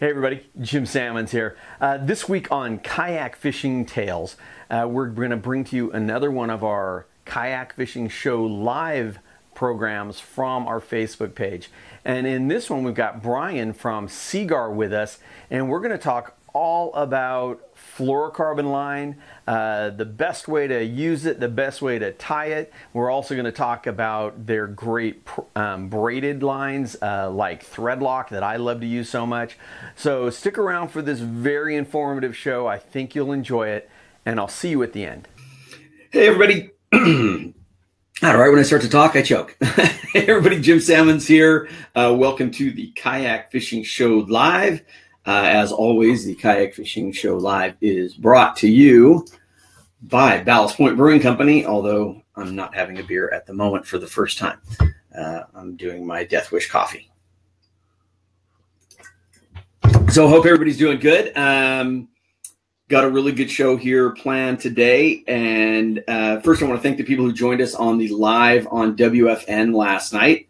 [0.00, 1.56] Hey everybody, Jim Salmons here.
[1.80, 4.36] Uh, this week on Kayak Fishing Tales,
[4.70, 9.18] uh, we're going to bring to you another one of our Kayak Fishing Show live
[9.56, 11.68] programs from our Facebook page.
[12.04, 15.18] And in this one, we've got Brian from Seaguar with us,
[15.50, 21.26] and we're going to talk all about fluorocarbon line, uh, the best way to use
[21.26, 22.72] it, the best way to tie it.
[22.92, 25.26] We're also going to talk about their great
[25.56, 29.58] um, braided lines uh, like Threadlock that I love to use so much.
[29.96, 32.66] So stick around for this very informative show.
[32.66, 33.90] I think you'll enjoy it,
[34.24, 35.28] and I'll see you at the end.
[36.10, 36.70] Hey, everybody.
[38.20, 39.56] All right, when I start to talk, I choke.
[39.62, 41.68] hey, everybody, Jim Salmons here.
[41.94, 44.82] Uh, welcome to the Kayak Fishing Show Live.
[45.28, 49.26] Uh, as always, the Kayak Fishing Show Live is brought to you
[50.04, 53.98] by Ballast Point Brewing Company, although I'm not having a beer at the moment for
[53.98, 54.58] the first time.
[55.14, 57.10] Uh, I'm doing my Death Wish coffee.
[60.08, 61.36] So, hope everybody's doing good.
[61.36, 62.08] Um,
[62.88, 65.24] got a really good show here planned today.
[65.28, 68.66] And uh, first, I want to thank the people who joined us on the live
[68.70, 70.47] on WFN last night.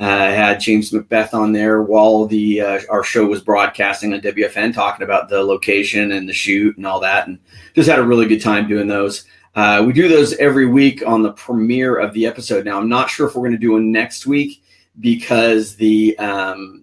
[0.00, 4.22] Uh, I had James Macbeth on there while the uh, our show was broadcasting on
[4.22, 7.38] WFN, talking about the location and the shoot and all that, and
[7.74, 9.24] just had a really good time doing those.
[9.54, 12.64] Uh, we do those every week on the premiere of the episode.
[12.64, 14.62] Now, I'm not sure if we're going to do one next week
[15.00, 16.82] because the um,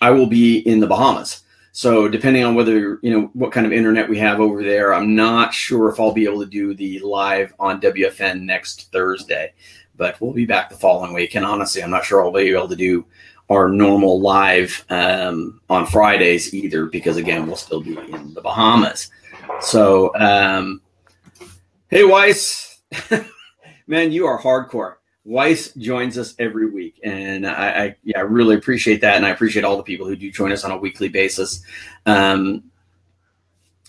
[0.00, 1.40] I will be in the Bahamas.
[1.72, 5.16] So depending on whether you know what kind of internet we have over there, I'm
[5.16, 9.52] not sure if I'll be able to do the live on WFN next Thursday
[9.96, 11.34] but we'll be back the following week.
[11.34, 13.04] And honestly, I'm not sure I'll be able to do
[13.48, 19.10] our normal live um, on Fridays either, because again, we'll still be in the Bahamas.
[19.60, 20.80] So, um,
[21.88, 22.80] hey, Weiss,
[23.86, 24.94] man, you are hardcore.
[25.24, 29.30] Weiss joins us every week, and I, I, yeah, I really appreciate that, and I
[29.30, 31.62] appreciate all the people who do join us on a weekly basis.
[32.06, 32.64] Um,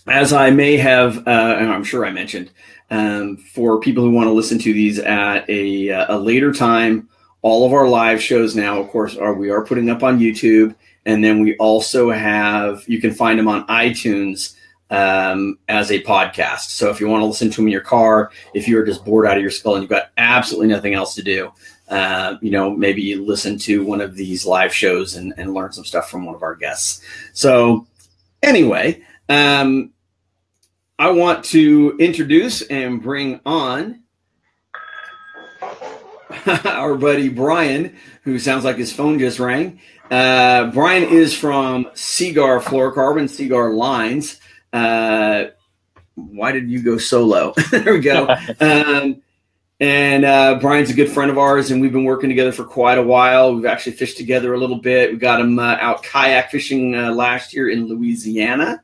[0.06, 2.50] as I may have, uh, and I'm sure I mentioned,
[2.90, 7.08] um, for people who want to listen to these at a, uh, a later time.
[7.42, 10.74] All of our live shows now, of course, are we are putting up on YouTube,
[11.04, 14.54] and then we also have you can find them on iTunes
[14.90, 16.70] um, as a podcast.
[16.70, 19.26] So if you want to listen to them in your car, if you're just bored
[19.26, 21.52] out of your skull and you've got absolutely nothing else to do,
[21.88, 25.72] uh, you know, maybe you listen to one of these live shows and, and learn
[25.72, 27.02] some stuff from one of our guests.
[27.32, 27.86] So
[28.42, 29.90] anyway, um,
[30.98, 34.02] I want to introduce and bring on
[36.64, 39.80] our buddy Brian, who sounds like his phone just rang.
[40.08, 44.38] Uh, Brian is from Seaguar Fluorocarbon, Seaguar Lines.
[44.72, 45.46] Uh,
[46.14, 47.54] why did you go solo?
[47.70, 48.34] there we go.
[48.60, 49.20] Um,
[49.80, 52.96] and uh, Brian's a good friend of ours, and we've been working together for quite
[52.96, 53.52] a while.
[53.52, 55.10] We've actually fished together a little bit.
[55.10, 58.83] We got him uh, out kayak fishing uh, last year in Louisiana.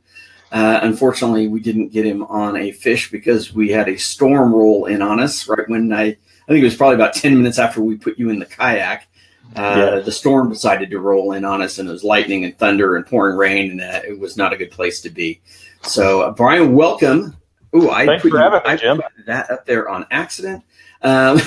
[0.53, 4.87] Uh, unfortunately, we didn't get him on a fish because we had a storm roll
[4.87, 6.17] in on us right when I, I
[6.49, 9.07] think it was probably about 10 minutes after we put you in the kayak.
[9.57, 10.01] Uh, yeah.
[10.01, 13.07] The storm decided to roll in on us, and it was lightning and thunder and
[13.07, 15.41] pouring rain, and uh, it was not a good place to be.
[15.83, 17.37] So, uh, Brian, welcome.
[17.73, 20.65] Oh, I Thanks put, you, I put that up there on accident.
[21.03, 21.41] Um,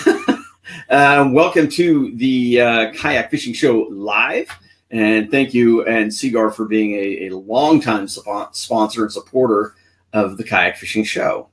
[0.90, 4.50] um welcome to the uh, Kayak Fishing Show live.
[4.94, 9.74] And thank you and Seaguar for being a, a longtime sponsor and supporter
[10.14, 11.50] of the Kayak Fishing Show.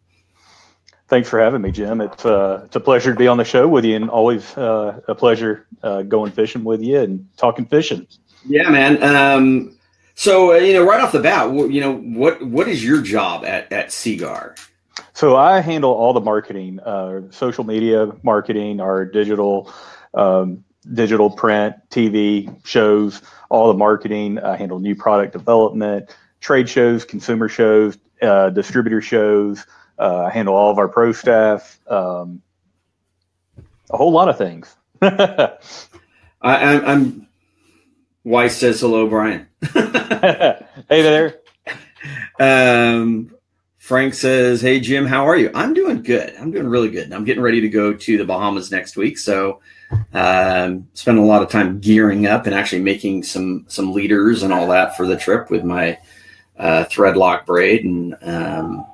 [1.08, 2.02] Thanks for having me, Jim.
[2.02, 5.00] It's uh, it's a pleasure to be on the show with you, and always uh,
[5.08, 8.06] a pleasure uh, going fishing with you and talking fishing.
[8.46, 9.02] Yeah, man.
[9.02, 9.76] Um,
[10.14, 13.44] so uh, you know, right off the bat, you know, what what is your job
[13.46, 14.54] at at Seaguar?
[15.14, 19.72] So I handle all the marketing, uh, social media marketing, our digital
[20.14, 20.62] um,
[20.92, 24.38] digital print, TV shows, all the marketing.
[24.38, 29.66] I handle new product development, trade shows, consumer shows, uh, distributor shows.
[29.98, 32.43] Uh, I handle all of our pro staff, um,
[33.90, 34.75] a whole lot of things.
[35.02, 35.58] I,
[36.43, 37.28] am
[38.25, 39.46] Weiss says hello, Brian.
[39.72, 40.56] hey
[40.88, 41.40] there.
[42.38, 43.34] Um,
[43.78, 45.50] Frank says, "Hey Jim, how are you?
[45.55, 46.34] I'm doing good.
[46.38, 47.12] I'm doing really good.
[47.12, 49.60] I'm getting ready to go to the Bahamas next week, so
[50.12, 54.52] um, spent a lot of time gearing up and actually making some some leaders and
[54.52, 55.98] all that for the trip with my
[56.58, 58.87] uh, Threadlock braid and um,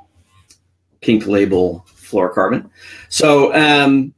[1.01, 2.71] pink label fluorocarbon.
[3.09, 4.15] So um,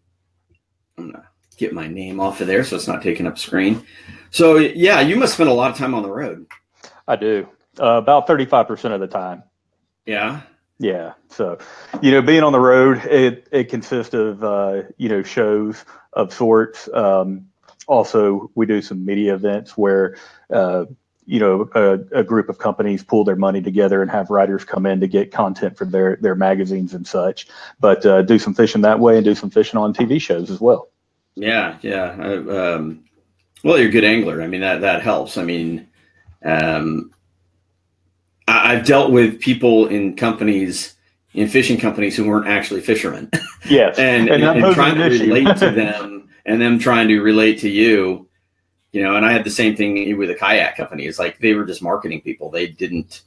[0.96, 3.84] I'm gonna get my name off of there so it's not taking up screen.
[4.31, 6.46] So yeah, you must spend a lot of time on the road.
[7.06, 7.48] I do
[7.81, 9.42] uh, about 35% of the time.
[10.04, 10.42] Yeah.
[10.78, 11.14] Yeah.
[11.28, 11.58] So,
[12.00, 16.32] you know, being on the road, it, it consists of, uh, you know, shows of
[16.32, 16.88] sorts.
[16.92, 17.48] Um,
[17.86, 20.16] also, we do some media events where,
[20.52, 20.84] uh,
[21.28, 24.86] you know a, a, group of companies pool their money together and have writers come
[24.86, 27.46] in to get content for their their magazines and such
[27.78, 30.58] but uh, do some fishing that way and do some fishing on tv shows as
[30.58, 30.88] well
[31.34, 33.04] yeah yeah I, um,
[33.62, 35.86] well you're a good angler i mean that that helps i mean
[36.42, 37.12] um,
[38.48, 40.96] i've dealt with people in companies
[41.34, 43.30] in fishing companies who weren't actually fishermen.
[43.68, 43.98] Yes.
[43.98, 47.68] And, and, and, and trying to relate to them and them trying to relate to
[47.68, 48.26] you
[48.92, 51.04] you know and i had the same thing with a kayak company.
[51.06, 52.50] It's like they were just marketing people.
[52.50, 53.22] They didn't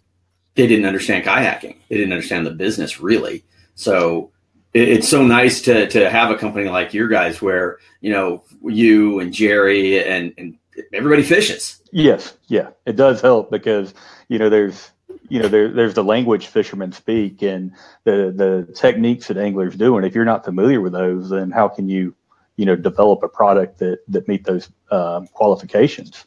[0.56, 1.78] they didn't understand kayaking.
[1.90, 3.44] They didn't understand the business really.
[3.76, 4.32] So
[4.74, 8.44] it, it's so nice to to have a company like your guys where you know
[8.64, 10.58] you and jerry and and
[10.94, 11.82] everybody fishes.
[11.92, 12.36] Yes.
[12.48, 12.70] Yeah.
[12.86, 13.94] It does help because
[14.30, 14.90] you know there's
[15.32, 17.72] you know there, there's the language fishermen speak and
[18.04, 21.68] the the techniques that anglers do and if you're not familiar with those then how
[21.68, 22.14] can you
[22.62, 26.26] you know develop a product that that meet those uh, qualifications.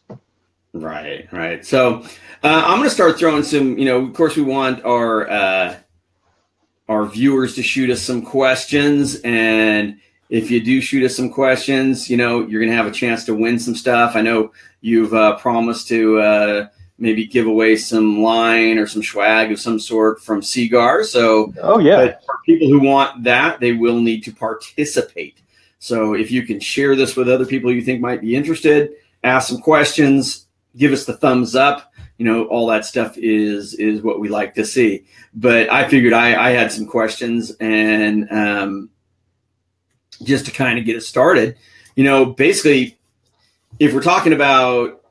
[0.72, 1.64] Right, right.
[1.64, 2.02] So
[2.42, 3.78] uh, I'm going to start throwing some.
[3.78, 5.76] You know, of course, we want our uh,
[6.88, 12.10] our viewers to shoot us some questions, and if you do shoot us some questions,
[12.10, 14.16] you know, you're going to have a chance to win some stuff.
[14.16, 16.66] I know you've uh, promised to uh,
[16.98, 21.04] maybe give away some line or some swag of some sort from Seaguar.
[21.04, 25.38] So, oh yeah, for people who want that, they will need to participate.
[25.78, 28.92] So if you can share this with other people you think might be interested,
[29.22, 30.46] ask some questions,
[30.76, 31.92] give us the thumbs up.
[32.16, 35.04] You know, all that stuff is is what we like to see.
[35.34, 38.90] But I figured I, I had some questions and um,
[40.22, 41.56] just to kind of get it started,
[41.96, 42.98] you know, basically,
[43.78, 45.03] if we're talking about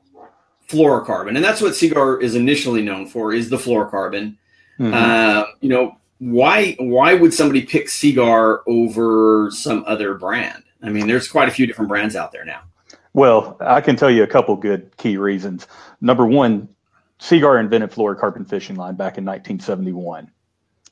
[0.74, 4.36] fluorocarbon, and that's what Seaguar is initially known for, is the fluorocarbon.
[4.78, 4.94] Mm-hmm.
[4.94, 10.62] Uh, you know, why why would somebody pick Seaguar over some other brand?
[10.82, 12.62] I mean, there's quite a few different brands out there now.
[13.14, 15.66] Well, I can tell you a couple good key reasons.
[16.00, 16.68] Number one,
[17.18, 20.30] Seaguar invented fluorocarbon fishing line back in 1971.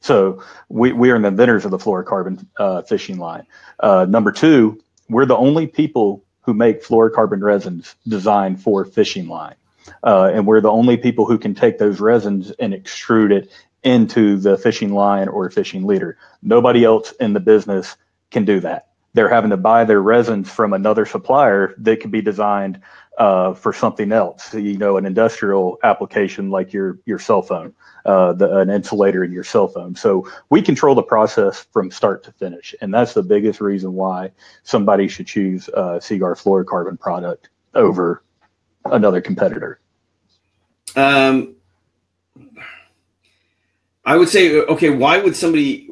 [0.00, 3.46] So we, we are the inventors of the fluorocarbon uh, fishing line.
[3.80, 9.54] Uh, number two, we're the only people who make fluorocarbon resins designed for fishing line.
[10.04, 13.50] Uh, and we're the only people who can take those resins and extrude it
[13.82, 16.16] into the fishing line or fishing leader.
[16.42, 17.96] Nobody else in the business
[18.30, 22.22] can do that they're having to buy their resins from another supplier that could be
[22.22, 22.80] designed
[23.18, 24.54] uh, for something else.
[24.54, 27.74] You know, an industrial application like your your cell phone,
[28.06, 29.94] uh, the, an insulator in your cell phone.
[29.94, 34.32] So we control the process from start to finish, and that's the biggest reason why
[34.62, 38.22] somebody should choose uh, Seaguar fluorocarbon product over
[38.84, 39.80] another competitor.
[40.96, 41.56] Um,
[44.04, 45.88] I would say, okay, why would somebody?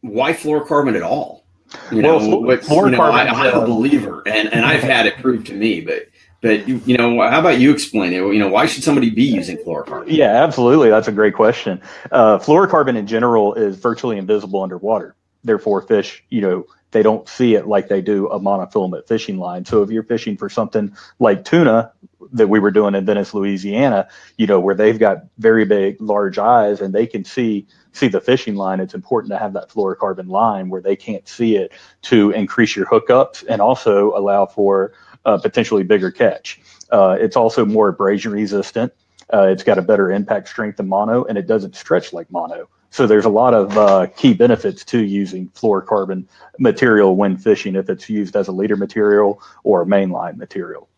[0.00, 1.44] Why fluorocarbon at all?
[1.90, 5.16] You know, well, what, you know I, am a believer, and, and I've had it
[5.18, 5.80] proved to me.
[5.80, 6.08] But
[6.42, 8.16] but you, you know, how about you explain it?
[8.16, 10.06] You know, why should somebody be using fluorocarbon?
[10.08, 10.90] Yeah, absolutely.
[10.90, 11.80] That's a great question.
[12.10, 15.14] Uh, fluorocarbon in general is virtually invisible underwater.
[15.44, 19.64] Therefore, fish, you know, they don't see it like they do a monofilament fishing line.
[19.64, 21.92] So if you're fishing for something like tuna
[22.32, 26.38] that we were doing in Venice, Louisiana, you know, where they've got very big, large
[26.38, 30.28] eyes and they can see see the fishing line, it's important to have that fluorocarbon
[30.28, 31.72] line where they can't see it
[32.02, 34.92] to increase your hookups and also allow for
[35.24, 36.60] a potentially bigger catch.
[36.90, 38.92] Uh, it's also more abrasion resistant.
[39.32, 42.68] Uh, it's got a better impact strength than mono, and it doesn't stretch like mono.
[42.92, 46.26] So there's a lot of uh, key benefits to using fluorocarbon
[46.58, 50.90] material when fishing if it's used as a leader material or a mainline material.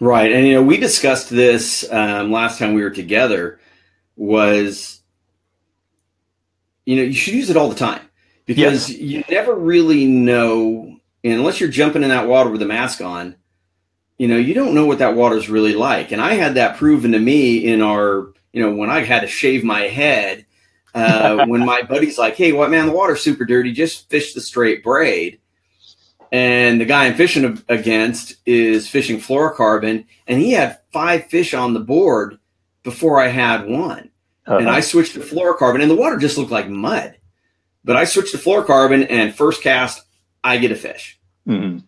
[0.00, 3.60] Right, and you know we discussed this um, last time we were together.
[4.16, 5.02] Was
[6.86, 8.00] you know you should use it all the time
[8.46, 8.98] because yes.
[8.98, 13.36] you never really know unless you're jumping in that water with a mask on.
[14.16, 16.78] You know you don't know what that water is really like, and I had that
[16.78, 20.46] proven to me in our you know when I had to shave my head
[20.94, 22.86] uh, when my buddy's like, "Hey, what man?
[22.86, 23.72] The water's super dirty.
[23.72, 25.40] Just fish the straight braid."
[26.32, 31.74] And the guy I'm fishing against is fishing fluorocarbon, and he had five fish on
[31.74, 32.38] the board
[32.82, 34.10] before I had one.
[34.46, 34.58] Uh-huh.
[34.58, 37.16] And I switched to fluorocarbon, and the water just looked like mud.
[37.84, 40.04] But I switched to fluorocarbon, and first cast,
[40.44, 41.18] I get a fish.
[41.48, 41.78] Mm-hmm.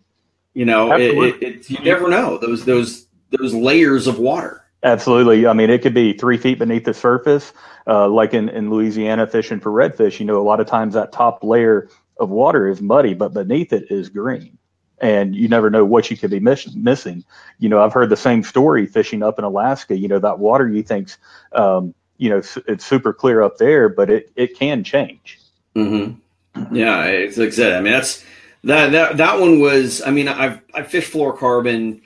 [0.53, 4.62] You know, it, it, it, you never know those those those layers of water.
[4.83, 5.47] Absolutely.
[5.47, 7.53] I mean, it could be three feet beneath the surface,
[7.87, 10.19] uh, like in, in Louisiana fishing for redfish.
[10.19, 13.71] You know, a lot of times that top layer of water is muddy, but beneath
[13.71, 14.57] it is green.
[14.99, 17.23] And you never know what you could be miss- missing.
[17.59, 19.97] You know, I've heard the same story fishing up in Alaska.
[19.97, 21.17] You know, that water you think's,
[21.53, 25.39] um, you know, it's super clear up there, but it, it can change.
[25.75, 26.75] Mm-hmm.
[26.75, 27.73] Yeah, it's like I said.
[27.73, 28.23] I mean, that's
[28.65, 30.01] that that that one was.
[30.03, 32.01] I mean, I've I fished fluorocarbon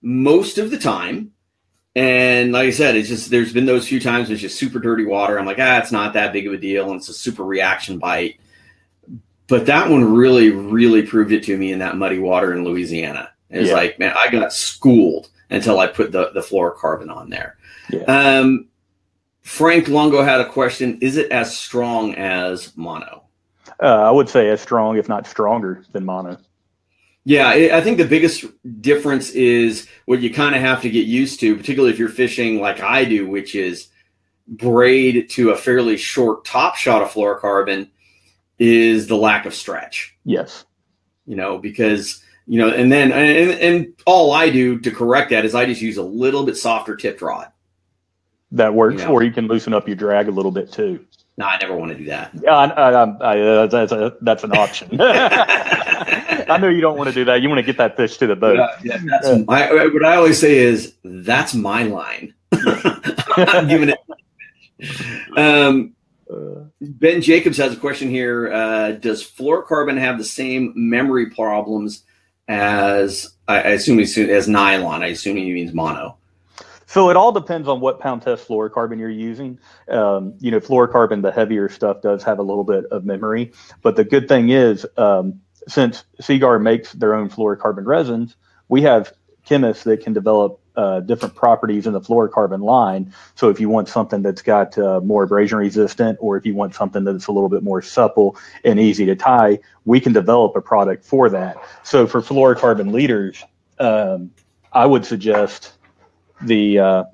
[0.00, 1.32] most of the time
[1.94, 5.04] and like I said, it's just there's been those few times it's just super dirty
[5.04, 5.38] water.
[5.38, 7.98] I'm like, ah, it's not that big of a deal, and it's a super reaction
[7.98, 8.38] bite.
[9.46, 13.30] But that one really, really proved it to me in that muddy water in Louisiana.
[13.50, 13.74] It's Yeah.
[13.76, 17.56] like, man, I got schooled until I put the the fluorocarbon on there.
[17.90, 18.02] Yeah.
[18.04, 18.66] Um,
[19.42, 23.22] Frank Longo had a question: Is it as strong as mono?
[23.82, 26.36] Uh, I would say as strong, if not stronger, than mono.
[27.28, 28.46] Yeah, I I think the biggest
[28.80, 32.58] difference is what you kind of have to get used to, particularly if you're fishing
[32.58, 33.88] like I do, which is
[34.46, 37.90] braid to a fairly short top shot of fluorocarbon,
[38.58, 40.16] is the lack of stretch.
[40.24, 40.64] Yes.
[41.26, 45.44] You know, because you know, and then and, and all I do to correct that
[45.44, 47.52] is I just use a little bit softer tipped rod.
[48.52, 49.10] That works, Yeah.
[49.10, 51.04] or you can loosen up your drag a little bit too.
[51.38, 52.32] No, I never want to do that.
[52.42, 54.88] Yeah, I, I, I, uh, that's, a, that's an option.
[55.00, 57.40] I know you don't want to do that.
[57.40, 58.56] You want to get that fish to the boat.
[58.56, 62.34] Yeah, yeah, that's my, what I always say is that's my line.
[62.52, 63.98] I'm giving it.
[65.38, 65.94] Um,
[66.30, 68.52] Uh, Ben Jacobs has a question here.
[68.52, 72.04] Uh, does fluorocarbon have the same memory problems
[72.48, 75.02] as I, I assume he's, as nylon?
[75.02, 76.17] I assume he means mono.
[76.88, 79.58] So it all depends on what pound test fluorocarbon you're using.
[79.88, 83.52] Um, you know, fluorocarbon, the heavier stuff, does have a little bit of memory.
[83.82, 88.36] But the good thing is, um, since Seaguar makes their own fluorocarbon resins,
[88.68, 89.12] we have
[89.44, 93.12] chemists that can develop uh, different properties in the fluorocarbon line.
[93.34, 96.74] So if you want something that's got uh, more abrasion resistant, or if you want
[96.74, 100.62] something that's a little bit more supple and easy to tie, we can develop a
[100.62, 101.58] product for that.
[101.82, 103.44] So for fluorocarbon leaders,
[103.78, 104.30] um,
[104.72, 105.72] I would suggest
[106.42, 107.04] the uh,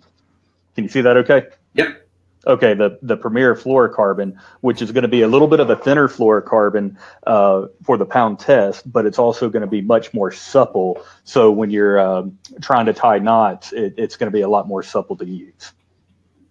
[0.74, 2.06] can you see that okay Yep.
[2.46, 5.76] okay the the premier fluorocarbon which is going to be a little bit of a
[5.76, 10.30] thinner fluorocarbon uh, for the pound test but it's also going to be much more
[10.30, 14.48] supple so when you're um, trying to tie knots it, it's going to be a
[14.48, 15.72] lot more supple to use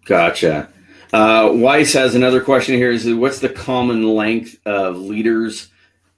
[0.05, 0.69] Gotcha.
[1.13, 2.91] Uh, Weiss has another question here.
[2.91, 5.69] Is what's the common length of leaders,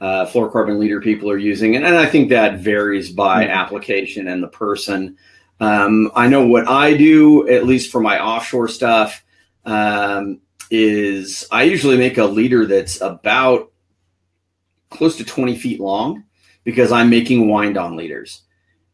[0.02, 1.76] uh, fluorocarbon leader people are using?
[1.76, 3.52] And, and I think that varies by Mhm.
[3.52, 5.18] application and the person.
[5.60, 9.24] Um, I know what I do, at least for my offshore stuff,
[9.66, 13.72] um, is I usually make a leader that's about
[14.90, 16.24] close to 20 feet long
[16.64, 18.42] because I'm making wind on leaders.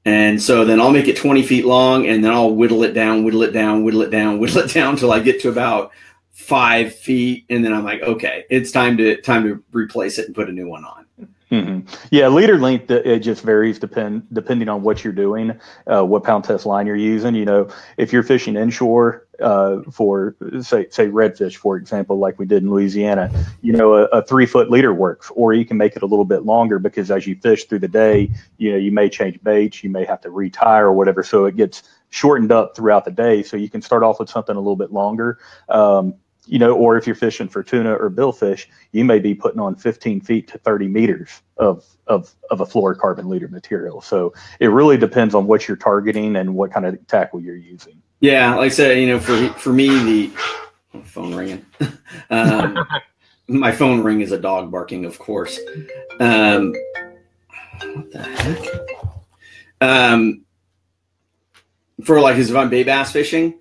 [0.04, 3.24] And so then I'll make it 20 feet long and then I'll whittle it down,
[3.24, 5.92] whittle it down, whittle it down, whittle it down till I get to about
[6.32, 7.46] five feet.
[7.50, 10.54] And then I'm like, okay, it's time to time to replace it and put a
[10.54, 11.06] new one on.
[11.52, 11.82] Hmm
[12.12, 16.24] Yeah, leader length uh, it just varies depend depending on what you're doing, uh, what
[16.24, 17.36] pound test line you're using.
[17.36, 22.46] You know, if you're fishing inshore uh, for say say redfish, for example, like we
[22.46, 23.30] did in Louisiana,
[23.62, 26.24] you know, a, a three foot leader works, or you can make it a little
[26.24, 29.84] bit longer because as you fish through the day, you know, you may change baits,
[29.84, 33.44] you may have to retire or whatever, so it gets shortened up throughout the day.
[33.44, 35.40] So you can start off with something a little bit longer.
[35.68, 36.16] Um,
[36.48, 39.76] you know, or if you're fishing for tuna or billfish, you may be putting on
[39.76, 44.02] 15 feet to 30 meters of, of, of a fluorocarbon leader material.
[44.02, 48.02] So it really depends on what you're targeting and what kind of tackle you're using.
[48.22, 50.32] Yeah, like I said, you know, for for me, the
[50.94, 51.66] oh, phone ringing.
[52.30, 52.78] um,
[53.48, 55.60] my phone ring is a dog barking, of course.
[56.20, 56.72] Um,
[57.82, 58.60] what the heck?
[59.82, 60.46] Um,
[62.04, 63.56] for like, is if I'm bay bass fishing,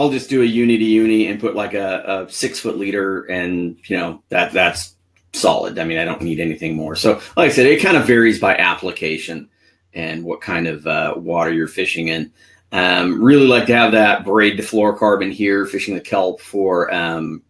[0.00, 3.24] I'll just do a uni to uni and put like a, a six foot leader,
[3.24, 4.94] and you know that that's
[5.32, 5.78] solid.
[5.78, 6.96] I mean, I don't need anything more.
[6.96, 9.48] So, like I said, it kind of varies by application
[9.92, 12.32] and what kind of uh, water you're fishing in.
[12.72, 17.42] Um, really like to have that braid to fluorocarbon here, fishing the kelp for um,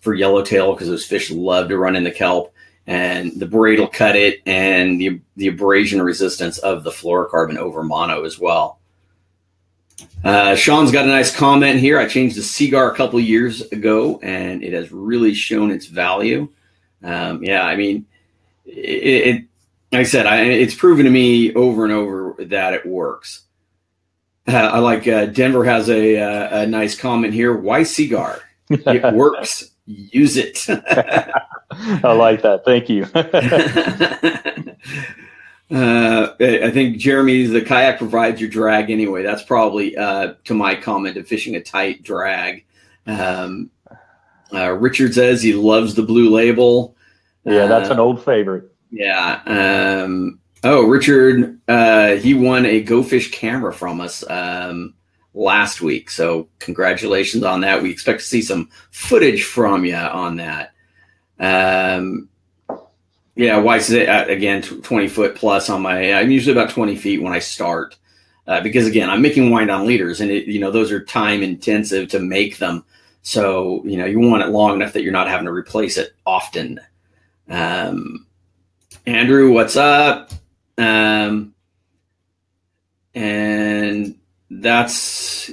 [0.00, 2.52] for yellowtail because those fish love to run in the kelp,
[2.86, 7.82] and the braid will cut it, and the the abrasion resistance of the fluorocarbon over
[7.82, 8.80] mono as well.
[10.24, 11.98] Uh, Sean's got a nice comment here.
[11.98, 16.48] I changed the Seaguar a couple years ago, and it has really shown its value.
[17.02, 18.06] Um, yeah, I mean,
[18.64, 19.44] it, it
[19.92, 23.42] like I said, I, it's proven to me over and over that it works.
[24.48, 27.54] Uh, I like uh, Denver has a, uh, a nice comment here.
[27.54, 28.40] Why Seaguar?
[28.70, 29.70] It works.
[29.86, 30.66] Use it.
[31.70, 32.64] I like that.
[32.64, 33.04] Thank you.
[35.70, 39.22] uh, I think Jeremy, the kayak provides your drag anyway.
[39.22, 42.64] That's probably uh, to my comment of fishing a tight drag.
[43.06, 43.70] Um,
[44.52, 46.96] uh, Richard says he loves the blue label.
[47.44, 48.70] yeah, that's Uh, an old favorite.
[48.90, 49.40] Yeah.
[49.46, 54.94] Um, oh, Richard, uh, he won a Go Fish camera from us um,
[55.32, 56.10] last week.
[56.10, 57.82] So congratulations on that.
[57.82, 60.72] We expect to see some footage from you on that.
[61.40, 62.28] Um,
[63.36, 66.12] yeah, Weiss is uh, again twenty foot plus on my.
[66.12, 67.96] I'm usually about twenty feet when I start.
[68.46, 71.42] Uh, because again, I'm making wind on leaders, and it, you know those are time
[71.42, 72.84] intensive to make them.
[73.22, 76.14] So you know you want it long enough that you're not having to replace it
[76.26, 76.80] often.
[77.48, 78.26] Um,
[79.06, 80.30] Andrew, what's up?
[80.78, 81.54] Um,
[83.14, 84.18] and
[84.50, 85.50] that's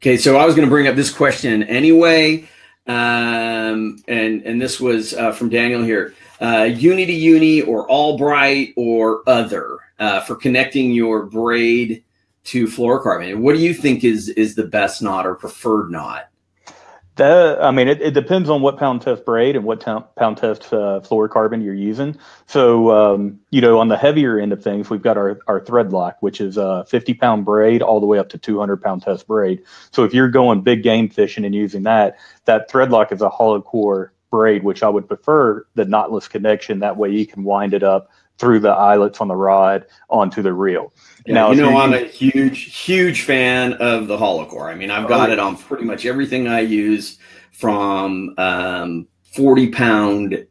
[0.00, 0.16] okay.
[0.16, 2.48] So I was going to bring up this question anyway,
[2.86, 6.14] um, and and this was uh, from Daniel here.
[6.40, 12.02] Uh, uni to uni or Albright or other uh, for connecting your braid
[12.44, 13.40] to fluorocarbon.
[13.40, 16.30] What do you think is is the best knot or preferred knot?
[17.16, 20.72] That, I mean, it, it, depends on what pound test braid and what pound test
[20.72, 22.16] uh, fluorocarbon you're using.
[22.46, 25.92] So, um, you know, on the heavier end of things, we've got our, our thread
[25.92, 29.26] lock, which is a 50 pound braid all the way up to 200 pound test
[29.26, 29.62] braid.
[29.90, 32.16] So if you're going big game fishing and using that,
[32.46, 36.80] that thread lock is a hollow core braid, which I would prefer the knotless connection.
[36.80, 40.52] That way you can wind it up through the eyelets on the rod onto the
[40.52, 40.94] reel.
[41.26, 44.70] Yeah, now, you know, I'm a huge, huge fan of the hollow core.
[44.70, 47.18] I mean, I've got oh, it on pretty much everything I use
[47.52, 50.46] from um, 40 pound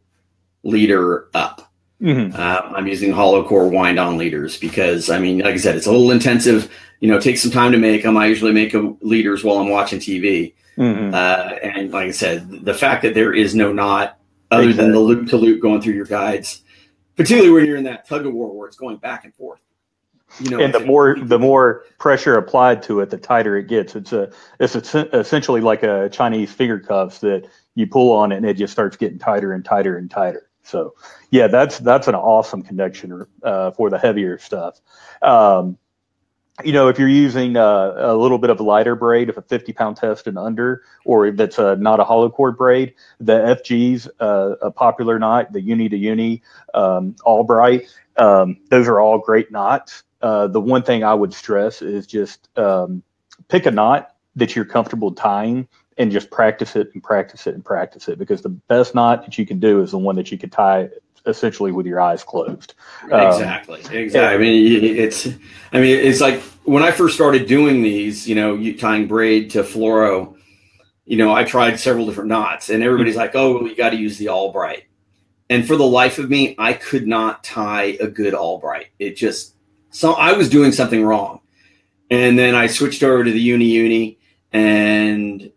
[0.64, 1.74] leader up.
[2.00, 2.36] Mm-hmm.
[2.40, 5.88] Uh, I'm using hollow core wind on leaders because, I mean, like I said, it's
[5.88, 6.72] a little intensive.
[7.00, 8.16] You know, it takes some time to make them.
[8.16, 10.54] I usually make leaders while I'm watching TV.
[10.80, 11.14] Mm-hmm.
[11.14, 14.18] Uh, and like I said, the fact that there is no knot
[14.50, 16.64] other than the loop to loop going through your guides
[17.20, 19.60] particularly when you're in that tug of war where it's going back and forth.
[20.40, 23.96] You know, and the more the more pressure applied to it, the tighter it gets.
[23.96, 28.38] It's a it's a, essentially like a Chinese finger cuffs that you pull on it
[28.38, 30.50] and it just starts getting tighter and tighter and tighter.
[30.64, 30.94] So
[31.32, 34.80] yeah, that's that's an awesome connection uh, for the heavier stuff.
[35.22, 35.78] Um,
[36.64, 39.74] you know, if you're using uh, a little bit of lighter braid, if a 50
[39.74, 44.10] pound test and under, or if that's a, not a hollow core braid, the FG's
[44.20, 46.42] uh, a popular knot, the uni to uni,
[46.74, 47.88] um, Albright,
[48.18, 50.04] um, those are all great knots.
[50.22, 53.04] Uh, the one thing I would stress is just um,
[53.48, 57.64] pick a knot that you're comfortable tying and just practice it and practice it and
[57.64, 60.38] practice it because the best knot that you can do is the one that you
[60.38, 60.90] can tie
[61.30, 62.74] essentially with your eyes closed.
[63.04, 63.82] Exactly.
[63.82, 64.36] Um, exactly.
[64.36, 65.28] I mean, it's,
[65.72, 69.64] I mean, it's like when I first started doing these, you know, tying braid to
[69.64, 70.36] fluoro,
[71.06, 73.98] you know, I tried several different knots and everybody's like, oh, well, you got to
[73.98, 74.84] use the Albright.
[75.50, 78.88] And for the life of me, I could not tie a good Albright.
[79.00, 79.56] It just,
[79.90, 81.40] so I was doing something wrong.
[82.12, 84.20] And then I switched over to the Uni Uni
[84.52, 85.52] and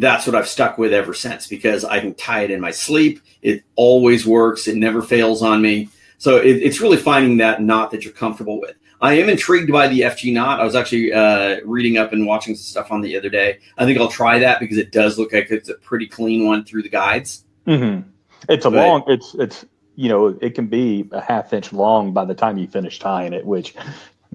[0.00, 3.20] that's what I've stuck with ever since because I can tie it in my sleep.
[3.42, 4.66] It always works.
[4.68, 5.88] It never fails on me.
[6.18, 8.76] So it, it's really finding that knot that you're comfortable with.
[9.00, 10.60] I am intrigued by the FG knot.
[10.60, 13.58] I was actually uh, reading up and watching some stuff on the other day.
[13.76, 16.64] I think I'll try that because it does look like it's a pretty clean one
[16.64, 17.44] through the guides.
[17.66, 18.08] Mm-hmm.
[18.48, 19.04] It's a but, long.
[19.06, 22.66] It's it's you know it can be a half inch long by the time you
[22.66, 23.44] finish tying it.
[23.44, 23.74] Which,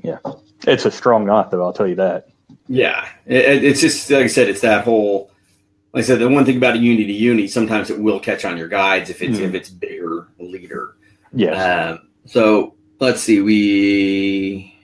[0.03, 0.19] yeah,
[0.67, 1.63] it's a strong knot though.
[1.63, 2.29] I'll tell you that.
[2.67, 4.47] Yeah, it, it's just like I said.
[4.47, 5.30] It's that whole
[5.93, 8.45] like I said, the one thing about a uni to uni, sometimes it will catch
[8.45, 9.41] on your guides if it's mm.
[9.41, 10.95] if it's bigger leader.
[11.33, 11.91] Yes.
[11.91, 13.41] Um, so let's see.
[13.41, 14.77] We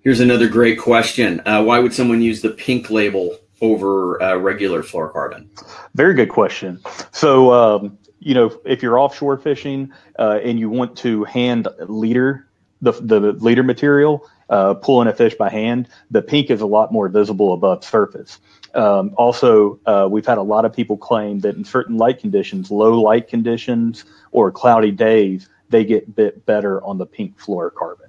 [0.00, 1.42] here's another great question.
[1.44, 5.48] Uh, why would someone use the pink label over uh, regular fluorocarbon?
[5.94, 6.80] Very good question.
[7.12, 12.48] So um, you know, if you're offshore fishing uh, and you want to hand leader
[12.80, 16.92] the the leader material, uh, pulling a fish by hand, the pink is a lot
[16.92, 18.38] more visible above surface.
[18.74, 22.70] Um, also, uh, we've had a lot of people claim that in certain light conditions,
[22.70, 28.08] low light conditions or cloudy days, they get bit better on the pink fluorocarbon.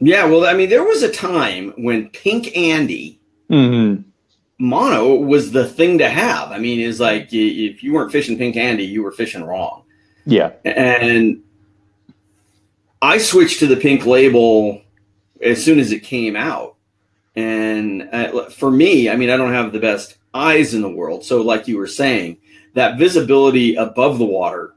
[0.00, 3.18] Yeah, well, I mean, there was a time when pink Ande
[3.50, 4.02] mm-hmm.
[4.58, 6.52] mono was the thing to have.
[6.52, 9.82] I mean, it's like if you weren't fishing pink Ande, you were fishing wrong.
[10.24, 11.42] Yeah, and
[13.02, 14.82] I switched to the pink label
[15.42, 16.76] as soon as it came out.
[17.36, 21.24] And uh, for me, I mean, I don't have the best eyes in the world.
[21.24, 22.38] So, like you were saying,
[22.74, 24.74] that visibility above the water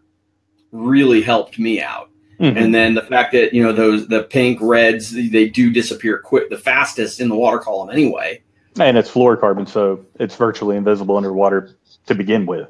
[0.72, 2.10] really helped me out.
[2.40, 2.58] Mm-hmm.
[2.58, 6.50] And then the fact that, you know, those, the pink reds, they do disappear quick,
[6.50, 8.42] the fastest in the water column anyway.
[8.80, 11.76] And it's fluorocarbon, so it's virtually invisible underwater
[12.08, 12.70] to begin with.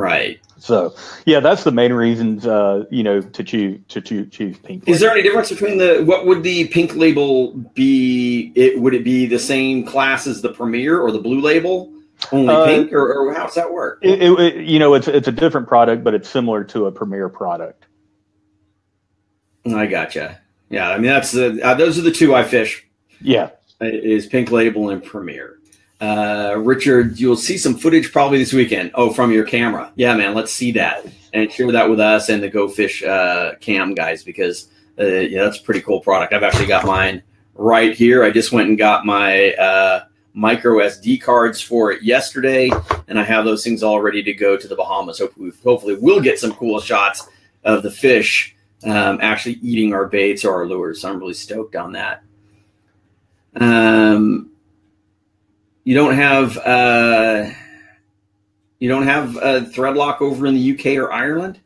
[0.00, 0.40] Right.
[0.58, 0.94] So,
[1.26, 4.88] yeah, that's the main reasons, uh, you know, to choose to choose, choose pink.
[4.88, 8.52] Is there any difference between the what would the pink label be?
[8.54, 11.92] It would it be the same class as the Premier or the blue label?
[12.32, 14.00] Only uh, pink, or, or how does that work?
[14.02, 17.28] It, it, you know, it's it's a different product, but it's similar to a Premier
[17.28, 17.86] product.
[19.66, 20.40] I gotcha.
[20.68, 22.86] Yeah, I mean that's the uh, those are the two I fish.
[23.20, 25.59] Yeah, is Pink Label and Premier.
[26.00, 28.90] Uh, Richard, you'll see some footage probably this weekend.
[28.94, 29.92] Oh, from your camera.
[29.96, 33.54] Yeah, man, let's see that and share that with us and the Go Fish uh,
[33.60, 36.32] cam guys because uh, yeah, that's a pretty cool product.
[36.32, 37.22] I've actually got mine
[37.54, 38.24] right here.
[38.24, 42.70] I just went and got my uh, micro SD cards for it yesterday,
[43.08, 45.18] and I have those things all ready to go to the Bahamas.
[45.18, 47.28] Hopefully, hopefully we'll get some cool shots
[47.64, 51.02] of the fish um, actually eating our baits or our lures.
[51.02, 52.22] So I'm really stoked on that.
[53.56, 54.49] Um,
[55.90, 57.50] you don't have uh,
[58.78, 61.58] you don't have a thread lock over in the UK or Ireland.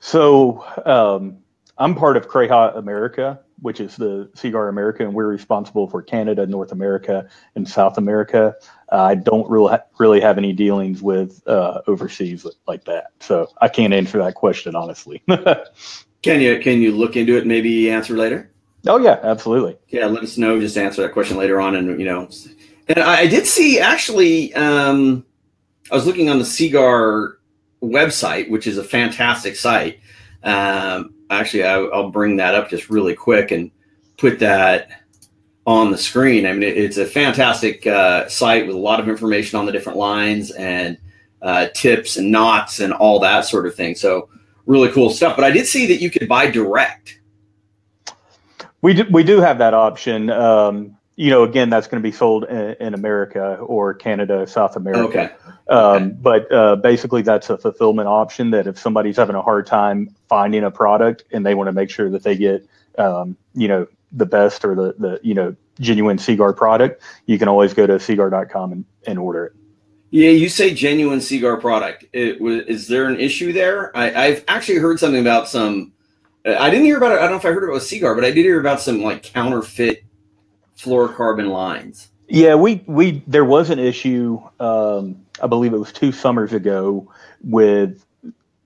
[0.00, 1.38] So um,
[1.78, 6.48] I'm part of Kureha America, which is the Seaguar America, and we're responsible for Canada,
[6.48, 8.56] North America, and South America.
[8.90, 13.46] Uh, I don't really ha- really have any dealings with uh, overseas like that, so
[13.60, 15.22] I can't answer that question honestly.
[16.22, 17.46] can you can you look into it?
[17.46, 18.50] Maybe answer later.
[18.84, 19.76] Oh yeah, absolutely.
[19.90, 20.58] Yeah, let us know.
[20.58, 22.28] Just answer that question later on, and you know,
[22.88, 24.54] and I, did see actually.
[24.54, 25.24] Um,
[25.90, 27.38] I was looking on the Seaguar
[27.82, 30.00] website, which is a fantastic site.
[30.42, 33.70] Um, actually, I, will bring that up just really quick and
[34.16, 35.02] put that
[35.66, 36.46] on the screen.
[36.46, 39.72] I mean, it, it's a fantastic uh, site with a lot of information on the
[39.72, 40.98] different lines and
[41.42, 43.94] uh, tips and knots and all that sort of thing.
[43.94, 44.28] So,
[44.66, 45.36] really cool stuff.
[45.36, 47.20] But I did see that you could buy direct.
[48.82, 50.30] We do, we do have that option.
[50.30, 54.76] Um, you know, again, that's going to be sold in, in, America or Canada, South
[54.76, 55.02] America.
[55.08, 55.30] Okay.
[55.68, 56.14] Um, okay.
[56.20, 60.62] But uh, basically, that's a fulfillment option that if somebody's having a hard time finding
[60.62, 64.26] a product and they want to make sure that they get, um, you know, the
[64.26, 68.72] best or the, the you know, genuine Seaguar product, you can always go to seaguar.com
[68.72, 69.52] and, and order it.
[70.10, 72.04] Yeah, you say genuine Seaguar product.
[72.12, 73.96] It, is there an issue there?
[73.96, 75.92] I, I've actually heard something about some.
[76.44, 77.18] I didn't hear about it.
[77.18, 79.24] I don't know if I heard about Seaguar, but I did hear about some like
[79.24, 80.05] counterfeit
[80.76, 82.08] fluorocarbon lines.
[82.28, 84.40] Yeah, we we there was an issue.
[84.58, 87.12] Um, I believe it was two summers ago
[87.42, 88.04] with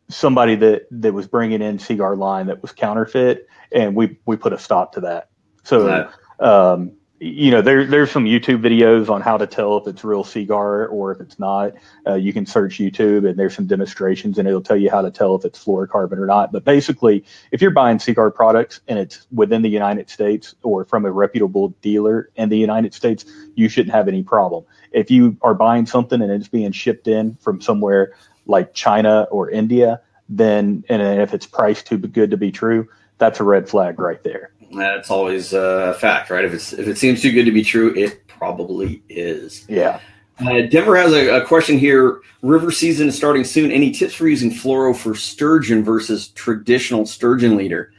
[0.09, 4.53] somebody that that was bringing in Seaguar line that was counterfeit, and we we put
[4.53, 5.29] a stop to that.
[5.63, 6.93] So um,
[7.23, 10.87] you know, there, there's some YouTube videos on how to tell if it's real Seaguar
[10.87, 11.75] or if it's not.
[12.07, 15.11] Uh, you can search YouTube and there's some demonstrations and it'll tell you how to
[15.11, 16.51] tell if it's fluorocarbon or not.
[16.51, 21.05] But basically, if you're buying Seaguar products and it's within the United States or from
[21.05, 24.65] a reputable dealer in the United States, you shouldn't have any problem.
[24.91, 28.15] If you are buying something and it's being shipped in from somewhere
[28.47, 33.41] like China or India, then and if it's priced too good to be true, that's
[33.41, 34.53] a red flag right there.
[34.73, 36.45] That's always a fact, right?
[36.45, 39.67] If it's if it seems too good to be true, it probably is.
[39.69, 40.01] Yeah.
[40.39, 42.23] Uh, Denver has a, a, question here.
[42.41, 43.71] River season is starting soon.
[43.71, 47.93] Any tips for using fluoro for sturgeon versus traditional sturgeon leader?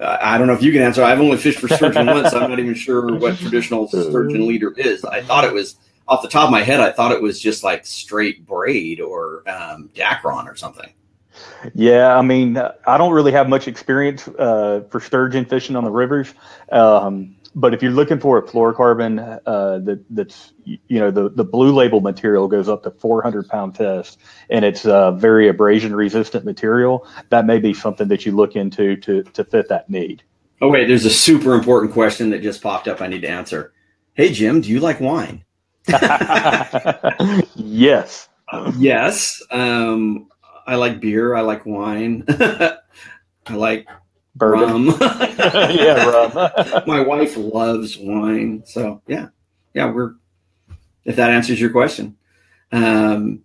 [0.00, 1.04] Uh, I don't know if you can answer.
[1.04, 2.30] I've only fished for sturgeon once.
[2.30, 5.04] So I'm not even sure what traditional sturgeon leader is.
[5.04, 5.76] I thought it was
[6.08, 6.80] off the top of my head.
[6.80, 10.92] I thought it was just like straight braid or um, Dacron or something.
[11.74, 15.90] Yeah, I mean, I don't really have much experience uh, for sturgeon fishing on the
[15.90, 16.32] rivers,
[16.72, 21.44] um, but if you're looking for a fluorocarbon uh, that, that's you know the the
[21.44, 26.44] blue label material goes up to 400 pound test, and it's a very abrasion resistant
[26.44, 30.22] material, that may be something that you look into to to fit that need.
[30.62, 33.00] Oh wait, there's a super important question that just popped up.
[33.00, 33.72] I need to answer.
[34.14, 35.44] Hey Jim, do you like wine?
[37.56, 38.28] yes.
[38.76, 39.42] Yes.
[39.50, 40.28] Um,
[40.66, 41.34] I like beer.
[41.34, 42.24] I like wine.
[42.28, 42.78] I
[43.50, 43.88] like
[44.34, 44.86] Bourbon.
[44.86, 44.96] rum.
[45.00, 46.84] yeah, rum.
[46.86, 48.62] My wife loves wine.
[48.66, 49.28] So yeah,
[49.74, 50.14] yeah, we're.
[51.04, 52.16] If that answers your question,
[52.72, 53.40] um,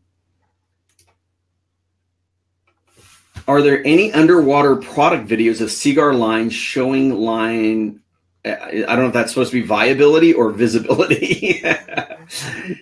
[3.47, 8.01] are there any underwater product videos of Seaguar line showing line?
[8.43, 11.63] I don't know if that's supposed to be viability or visibility.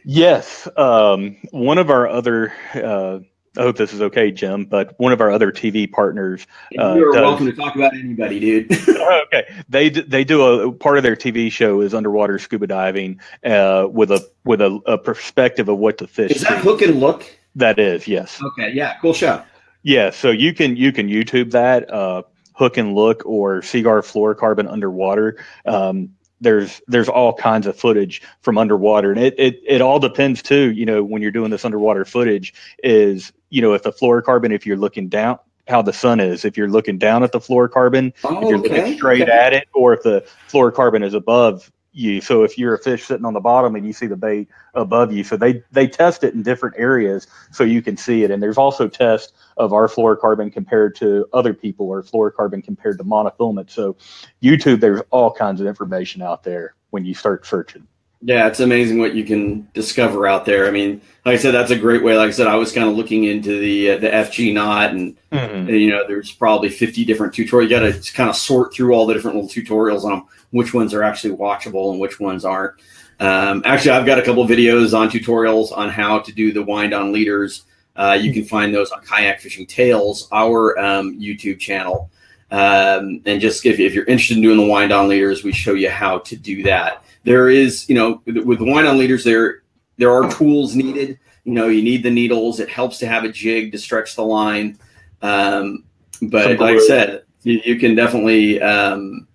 [0.04, 2.52] yes, um, one of our other.
[2.74, 3.19] Uh,
[3.58, 4.66] I hope this is okay, Jim.
[4.66, 6.48] But one of our other TV partners,
[6.80, 8.72] uh, you are does, welcome to talk about anybody, dude.
[8.89, 13.88] okay, they they do a part of their TV show is underwater scuba diving uh,
[13.92, 16.32] with a with a, a, perspective of what the fish.
[16.32, 17.26] Is that hook and look?
[17.56, 18.42] That is yes.
[18.42, 19.44] Okay, yeah, cool show.
[19.84, 24.72] Yeah, so you can you can YouTube that uh, hook and look or Seaguar fluorocarbon
[24.72, 25.38] underwater.
[25.66, 30.41] Um, there's there's all kinds of footage from underwater and it, it it all depends
[30.41, 34.52] too you know when you're doing this underwater footage is you know if the fluorocarbon
[34.52, 38.12] if you're looking down how the sun is if you're looking down at the fluorocarbon
[38.24, 38.69] oh, if you're okay.
[38.69, 39.32] looking straight okay.
[39.32, 42.21] at it or if the fluorocarbon is above you.
[42.21, 45.13] So if you're a fish sitting on the bottom and you see the bait above
[45.13, 48.32] you, so they they test it in different areas so you can see it.
[48.32, 53.03] And there's also tests of our fluorocarbon compared to other people or fluorocarbon compared to
[53.03, 53.69] monofilament.
[53.69, 53.95] So
[54.41, 57.88] YouTube, there's all kinds of information out there when you start searching.
[58.26, 60.66] Yeah, it's amazing what you can discover out there.
[60.66, 62.16] I mean, like I said, that's a great way.
[62.16, 65.18] Like I said, I was kind of looking into the uh, the FG knot, and
[65.30, 65.70] mm-hmm.
[65.70, 67.64] you know, there's probably 50 different tutorials.
[67.64, 70.94] You got to kind of sort through all the different little tutorials on which ones
[70.94, 72.76] are actually watchable and which ones aren't.
[73.20, 76.94] Um, actually, I've got a couple videos on tutorials on how to do the wind
[76.94, 77.66] on leaders.
[77.98, 82.10] Uh, you can find those on Kayak Fishing Tales, our um, YouTube channel.
[82.52, 85.74] Um, and just if, if you're interested in doing the wind on leaders, we show
[85.74, 87.04] you how to do that.
[87.24, 89.64] There is, you know, with, wine on leaders, there
[89.98, 91.20] there are tools needed.
[91.46, 92.60] You know, you need the needles.
[92.60, 94.78] It helps to have a jig to stretch the line.
[95.22, 95.86] Um,
[96.22, 99.28] but like I said, you, you can definitely um,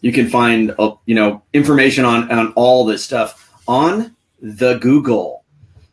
[0.00, 5.44] you can find uh, you know information on on all this stuff on the Google.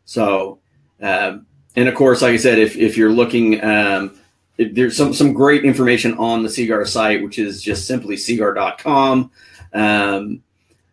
[0.06, 0.60] So,
[1.02, 4.20] um, and of course, like I said, if if you're looking, um,
[4.58, 9.32] if there's some some great information on the Seaguar site, which is just simply seaguar.com.
[9.74, 10.44] Um,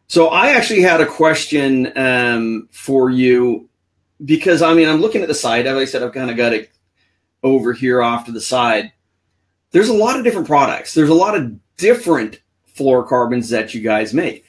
[0.08, 3.68] so I actually had a question um, for you
[4.24, 5.66] because I mean I'm looking at the side.
[5.66, 6.70] As I said, I've kind of got it
[7.42, 8.92] over here off to the side.
[9.70, 10.94] There's a lot of different products.
[10.94, 12.40] There's a lot of different
[12.74, 14.44] fluorocarbons that you guys make.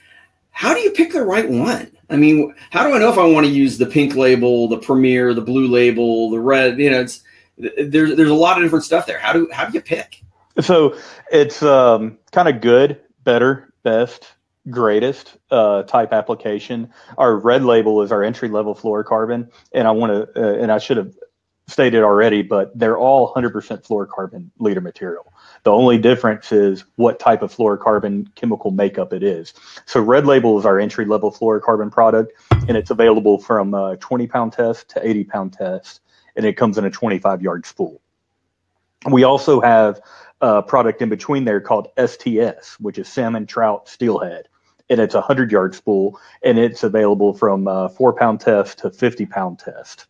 [0.51, 1.91] How do you pick the right one?
[2.09, 4.77] I mean, how do I know if I want to use the pink label, the
[4.77, 6.79] Premier, the blue label, the red?
[6.79, 7.21] You know, it's
[7.57, 9.19] there's there's a lot of different stuff there.
[9.19, 10.23] How do how do you pick?
[10.61, 10.97] So
[11.31, 14.33] it's um, kind of good, better, best,
[14.69, 16.91] greatest uh, type application.
[17.17, 20.77] Our red label is our entry level fluorocarbon, and I want to uh, and I
[20.77, 21.13] should have
[21.69, 23.51] stated already, but they're all 100%
[23.86, 25.32] fluorocarbon leader material.
[25.63, 29.53] The only difference is what type of fluorocarbon chemical makeup it is.
[29.86, 32.34] So Red Label is our entry level fluorocarbon product,
[32.67, 36.01] and it's available from a 20 pound test to 80 pound test,
[36.36, 38.01] and it comes in a 25 yard spool.
[39.10, 40.01] We also have
[40.41, 44.47] a product in between there called STS, which is salmon, trout, steelhead.
[44.89, 48.89] And it's a 100 yard spool, and it's available from a four pound test to
[48.89, 50.08] 50 pound test.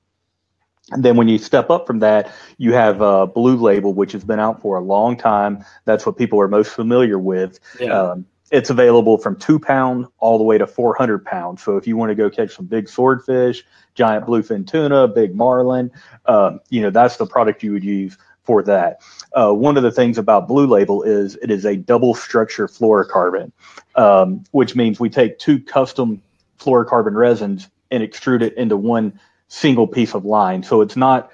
[0.92, 4.24] And then when you step up from that, you have a Blue Label, which has
[4.24, 5.64] been out for a long time.
[5.86, 7.60] That's what people are most familiar with.
[7.80, 7.92] Yeah.
[7.92, 11.62] Um, it's available from two pound all the way to 400 pounds.
[11.62, 13.64] So if you want to go catch some big swordfish,
[13.94, 15.92] giant bluefin tuna, big marlin,
[16.26, 18.18] um, you know, that's the product you would use
[18.50, 19.00] for that.
[19.34, 23.52] Uh, one of the things about Blue Label is it is a double structure fluorocarbon,
[23.94, 26.20] um, which means we take two custom
[26.60, 30.64] fluorocarbon resins and extrude it into one single piece of line.
[30.64, 31.32] So it's not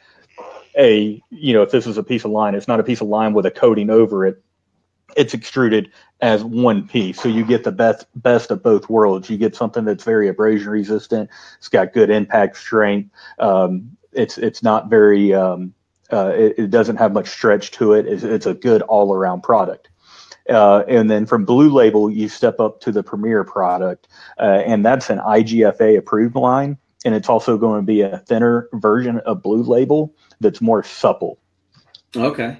[0.78, 3.08] a, you know, if this is a piece of line, it's not a piece of
[3.08, 4.44] line with a coating over it.
[5.16, 7.22] It's extruded as one piece.
[7.22, 9.30] So you get the best best of both worlds.
[9.30, 11.30] You get something that's very abrasion resistant.
[11.60, 13.10] It's got good impact strength.
[13.40, 15.74] Um, it's it's not very um,
[16.12, 18.06] uh, it, it, doesn't have much stretch to it.
[18.06, 19.90] It's, it's a good all around product.
[20.50, 24.08] Uh, and then from Blue Label, you step up to the Premier product,
[24.40, 28.68] uh, and that's an IGFA approved line and it's also going to be a thinner
[28.74, 31.40] version of Blue Label that's more supple.
[32.16, 32.58] Okay.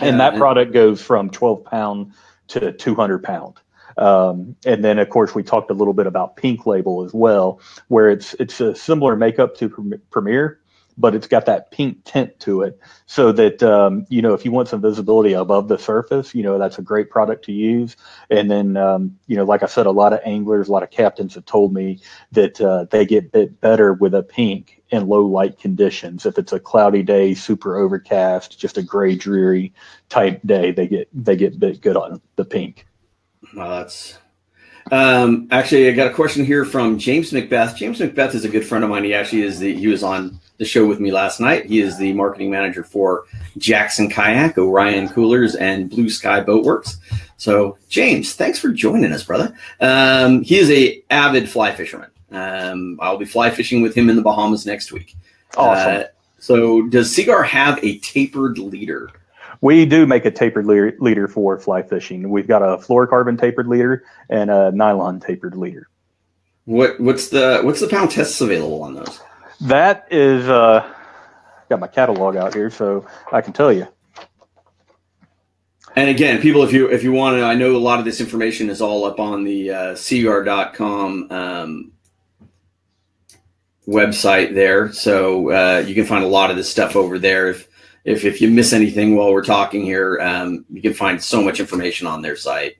[0.00, 2.12] And that product goes from 12 pound
[2.48, 3.54] to 200 pound.
[3.96, 7.60] Um, and then, of course, we talked a little bit about Pink Label as well,
[7.88, 10.60] where it's it's a similar makeup to Premier,
[10.98, 14.50] but it's got that pink tint to it so that um, you know if you
[14.50, 17.96] want some visibility above the surface you know that's a great product to use
[18.30, 20.90] and then um, you know like i said a lot of anglers a lot of
[20.90, 22.00] captains have told me
[22.32, 26.52] that uh, they get bit better with a pink in low light conditions if it's
[26.52, 29.72] a cloudy day super overcast just a gray dreary
[30.08, 32.86] type day they get they get bit good on the pink
[33.54, 34.18] well that's
[34.90, 37.76] um, actually, I got a question here from James Macbeth.
[37.76, 39.04] James Macbeth is a good friend of mine.
[39.04, 41.66] He actually is the he was on the show with me last night.
[41.66, 43.24] He is the marketing manager for
[43.56, 46.96] Jackson Kayak, Orion Coolers, and Blue Sky Boatworks.
[47.36, 49.54] So, James, thanks for joining us, brother.
[49.80, 52.10] Um, he is a avid fly fisherman.
[52.30, 55.16] Um, I'll be fly fishing with him in the Bahamas next week.
[55.56, 56.02] Awesome.
[56.02, 56.04] Uh,
[56.40, 59.10] so, does Seaguar have a tapered leader?
[59.60, 62.30] We do make a tapered leader for fly fishing.
[62.30, 65.88] We've got a fluorocarbon tapered leader and a nylon tapered leader.
[66.64, 69.20] What what's the what's the pound tests available on those?
[69.60, 70.88] That is, uh,
[71.68, 73.88] got my catalog out here, so I can tell you.
[75.96, 78.20] And again, people, if you if you want to, I know a lot of this
[78.20, 81.92] information is all up on the uh, seaguar.com um,
[83.88, 87.48] website there, so uh, you can find a lot of this stuff over there.
[87.48, 87.68] If
[88.04, 91.58] if if you miss anything while we're talking here, um, you can find so much
[91.58, 92.76] information on their site.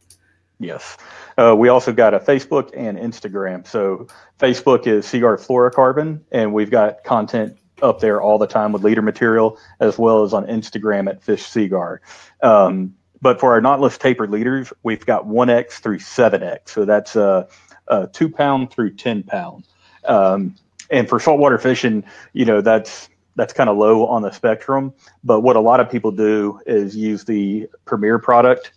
[0.61, 0.97] Yes.
[1.39, 3.65] Uh, we also got a Facebook and Instagram.
[3.67, 4.09] So
[4.41, 9.03] Facebook is Seaguar Fluorocarbon, and we've got content up there all the time with leader
[9.03, 12.01] material, as well as on Instagram at Fish Seaguar.
[12.43, 16.71] Um, but for our knotless tapered leaders, we've got 1X through 7X.
[16.71, 17.47] So that's uh,
[17.87, 19.65] uh, two pound through 10 pound.
[20.05, 20.57] Um,
[20.91, 24.93] and for saltwater fishing, you know, that's that's kind of low on the spectrum.
[25.23, 28.73] But what a lot of people do is use the Premier product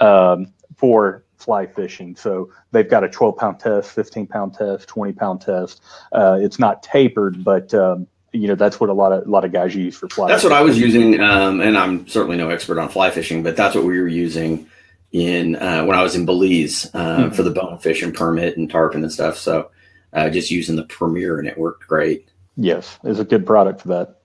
[0.00, 2.16] um, for fly fishing.
[2.16, 5.82] So they've got a 12 pound test, 15 pound test, 20 pound test.
[6.12, 9.44] Uh, it's not tapered, but um, you know that's what a lot of a lot
[9.44, 10.28] of guys use for fly.
[10.28, 13.56] That's what I was using, um, and I'm certainly no expert on fly fishing, but
[13.56, 14.66] that's what we were using
[15.12, 17.34] in uh, when I was in Belize uh, mm-hmm.
[17.34, 19.36] for the bonefish and permit and tarpon and stuff.
[19.36, 19.70] So
[20.12, 22.28] uh, just using the Premier, and it worked great.
[22.56, 24.21] Yes, it's a good product for that.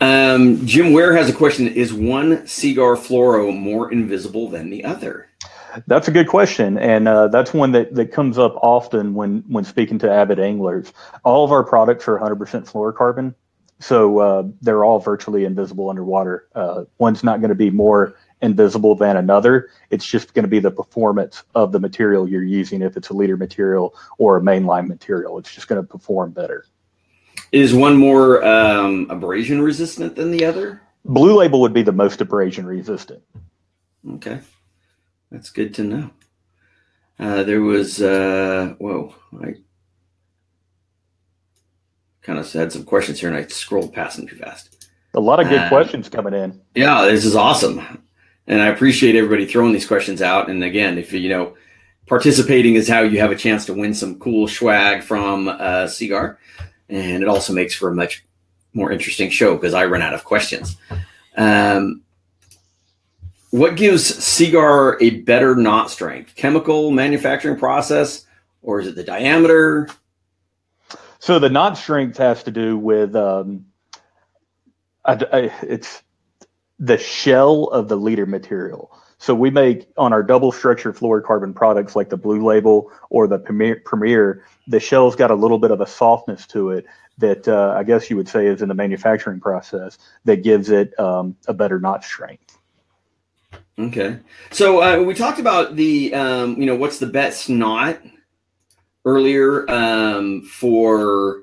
[0.00, 5.28] Um, Jim Ware has a question: Is one Seaguar fluoro more invisible than the other?
[5.86, 9.64] That's a good question, and uh, that's one that, that comes up often when when
[9.64, 10.92] speaking to avid anglers.
[11.24, 12.36] All of our products are 100%
[12.70, 13.34] fluorocarbon,
[13.80, 16.46] so uh, they're all virtually invisible underwater.
[16.54, 19.70] Uh, one's not going to be more invisible than another.
[19.90, 22.82] It's just going to be the performance of the material you're using.
[22.82, 26.66] If it's a leader material or a mainline material, it's just going to perform better.
[27.52, 30.80] Is one more um, abrasion resistant than the other?
[31.04, 33.22] Blue label would be the most abrasion resistant.
[34.14, 34.40] Okay.
[35.30, 36.10] That's good to know.
[37.18, 39.54] Uh, there was, uh, whoa, I
[42.22, 44.88] kind of had some questions here and I scrolled past them too fast.
[45.14, 46.60] A lot of good uh, questions coming in.
[46.74, 48.02] Yeah, this is awesome.
[48.46, 50.48] And I appreciate everybody throwing these questions out.
[50.48, 51.54] And again, if you know,
[52.06, 56.38] participating is how you have a chance to win some cool swag from uh, Seaguar.
[56.92, 58.22] And it also makes for a much
[58.74, 60.76] more interesting show because I run out of questions.
[61.36, 62.02] Um,
[63.50, 66.34] what gives Seaguar a better knot strength?
[66.34, 68.26] Chemical manufacturing process,
[68.60, 69.88] or is it the diameter?
[71.18, 73.64] So the knot strength has to do with um,
[75.04, 76.02] I, I, it's
[76.78, 78.94] the shell of the leader material.
[79.18, 83.38] So we make on our double structure fluorocarbon products like the Blue Label or the
[83.38, 86.86] Premier, Premier the shell's got a little bit of a softness to it
[87.18, 90.98] that uh, I guess you would say is in the manufacturing process that gives it
[90.98, 92.58] um, a better knot strength.
[93.78, 94.18] Okay.
[94.50, 98.00] So uh, we talked about the, um, you know, what's the best knot
[99.04, 101.42] earlier um, for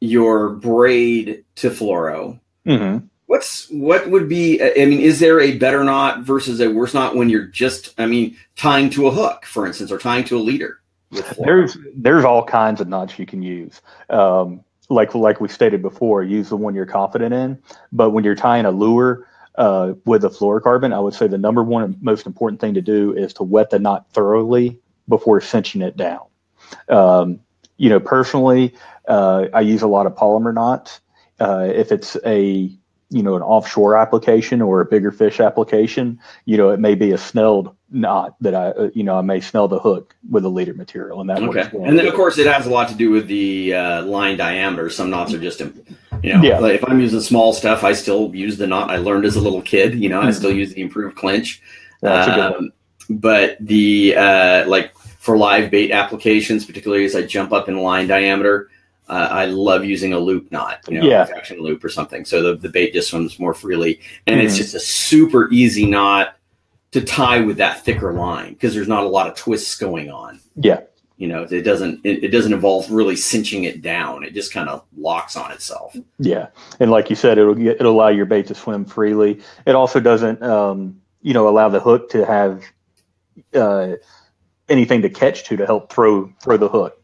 [0.00, 2.40] your braid to fluoro.
[2.66, 3.06] Mm-hmm.
[3.26, 4.60] What's what would be?
[4.60, 8.06] I mean, is there a better knot versus a worse knot when you're just, I
[8.06, 10.81] mean, tying to a hook, for instance, or tying to a leader?
[11.38, 13.80] There's there's all kinds of knots you can use.
[14.08, 17.62] Um, like like we stated before, use the one you're confident in.
[17.92, 21.62] But when you're tying a lure, uh, with a fluorocarbon, I would say the number
[21.62, 25.96] one most important thing to do is to wet the knot thoroughly before cinching it
[25.96, 26.22] down.
[26.88, 27.40] Um,
[27.76, 28.74] you know, personally,
[29.08, 31.00] uh, I use a lot of Palomar knots.
[31.40, 32.70] Uh, if it's a
[33.12, 37.12] you know an offshore application or a bigger fish application, you know, it may be
[37.12, 40.48] a snelled knot that I uh, you know I may snell the hook with a
[40.48, 41.68] leader material, and that okay.
[41.84, 44.88] And then of course it has a lot to do with the uh, line diameter.
[44.90, 46.58] Some knots are just you know, yeah.
[46.58, 49.40] like if I'm using small stuff, I still use the knot I learned as a
[49.40, 49.94] little kid.
[49.94, 50.28] You know, mm-hmm.
[50.28, 51.60] I still use the improved clinch.
[52.00, 52.72] That's Um,
[53.10, 58.06] but the uh, like for live bait applications, particularly as I jump up in line
[58.06, 58.70] diameter,
[59.08, 61.26] uh, I love using a loop knot, you know, yeah.
[61.34, 62.24] action loop or something.
[62.24, 64.46] So the, the bait just swims more freely, and mm-hmm.
[64.46, 66.36] it's just a super easy knot
[66.92, 70.40] to tie with that thicker line because there's not a lot of twists going on.
[70.56, 70.80] Yeah
[71.22, 74.68] you know it doesn't it, it, doesn't involve really cinching it down it just kind
[74.68, 76.48] of locks on itself yeah
[76.80, 80.00] and like you said it'll get, it'll allow your bait to swim freely it also
[80.00, 82.64] doesn't um, you know allow the hook to have
[83.54, 83.92] uh,
[84.68, 87.00] anything to catch to to help throw throw the hook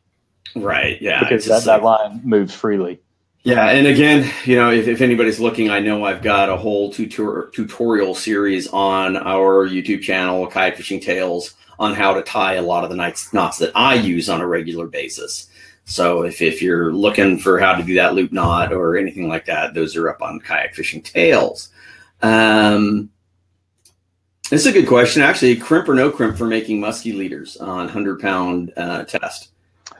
[0.54, 3.00] right yeah because that, that line moves freely
[3.44, 6.92] yeah and again you know if, if anybody's looking i know i've got a whole
[6.92, 12.62] tutor- tutorial series on our youtube channel kayak fishing tales on how to tie a
[12.62, 15.48] lot of the knots that I use on a regular basis.
[15.84, 19.46] So if, if you're looking for how to do that loop knot or anything like
[19.46, 21.70] that, those are up on kayak fishing tales.
[22.20, 23.11] Um,
[24.50, 25.56] it's a good question, actually.
[25.56, 29.51] Crimp or no crimp for making musky leaders on 100 pound uh, test.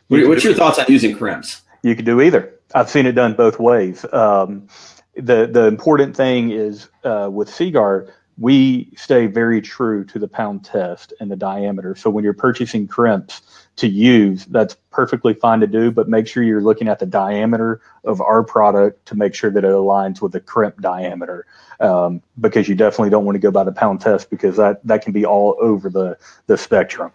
[0.09, 1.63] You What's your thoughts on using crimps?
[1.83, 2.55] You could do either.
[2.75, 4.05] I've seen it done both ways.
[4.13, 4.69] Um,
[5.15, 10.65] the the important thing is uh, with Seaguar, we stay very true to the pound
[10.65, 11.95] test and the diameter.
[11.97, 13.43] So when you're purchasing crimps
[13.77, 17.81] to use, that's perfectly fine to do, but make sure you're looking at the diameter
[18.05, 21.47] of our product to make sure that it aligns with the crimp diameter.
[21.81, 25.03] Um, because you definitely don't want to go by the pound test because that, that
[25.03, 27.13] can be all over the, the spectrum.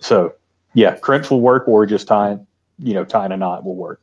[0.00, 0.34] So
[0.74, 2.46] yeah, crimps will work or just tying,
[2.78, 4.00] you know, tying a knot will work.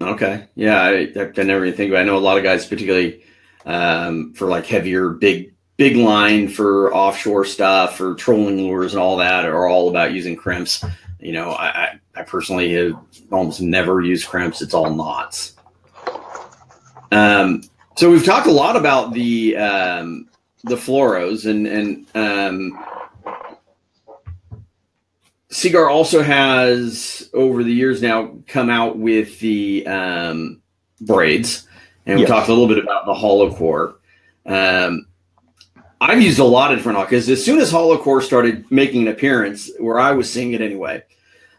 [0.00, 0.46] Okay.
[0.54, 0.82] Yeah.
[0.82, 2.02] I, I never even think about it.
[2.02, 3.22] I know a lot of guys, particularly
[3.66, 9.16] um, for like heavier, big big line for offshore stuff for trolling lures and all
[9.16, 10.84] that are all about using crimps.
[11.18, 13.02] You know, I, I, personally have
[13.32, 14.60] almost never used crimps.
[14.60, 15.56] It's all knots.
[17.10, 17.62] Um,
[17.96, 20.28] so we've talked a lot about the um,
[20.64, 22.84] the fluoros and and um,
[25.50, 30.62] Seaguar also has over the years now come out with the um,
[31.00, 31.66] braids,
[32.06, 32.30] and we Yes.
[32.30, 33.96] talked a little bit about the hollow core.
[34.46, 35.06] Um,
[36.00, 39.08] I've used a lot of different because as soon as hollow core started making an
[39.08, 41.02] appearance, where I was seeing it anyway,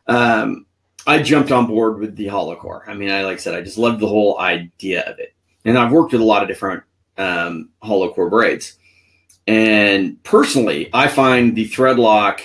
[0.08, 0.66] um,
[1.06, 2.86] I jumped on board with the hollow core.
[2.88, 5.34] I mean, I like I said, I just loved the whole idea of it,
[5.66, 6.84] and I've worked with a lot of different
[7.18, 8.78] um, hollow core braids.
[9.48, 12.42] And personally, I find the thread lock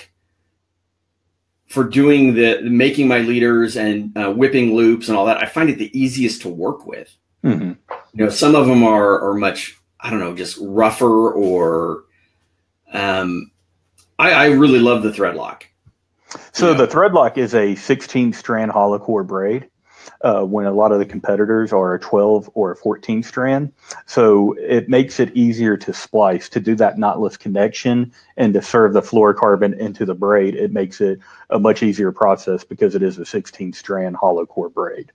[1.67, 5.41] for doing the making my leaders and uh, whipping loops and all that.
[5.41, 7.13] I find it the easiest to work with.
[7.43, 7.73] hmm
[8.13, 12.03] You know, some of them are are much I don't know, just rougher or.
[12.93, 13.51] Um,
[14.19, 15.67] I, I really love the thread lock.
[16.53, 16.77] So Yeah.
[16.77, 19.69] the threadlock is a 16 strand hollow core braid.
[20.21, 23.71] Uh, when a lot of the competitors are a 12 or a 14 strand.
[24.05, 28.93] So it makes it easier to splice, to do that knotless connection and to serve
[28.93, 30.55] the fluorocarbon into the braid.
[30.55, 34.69] It makes it a much easier process because it is a 16 strand hollow core
[34.69, 35.11] braid.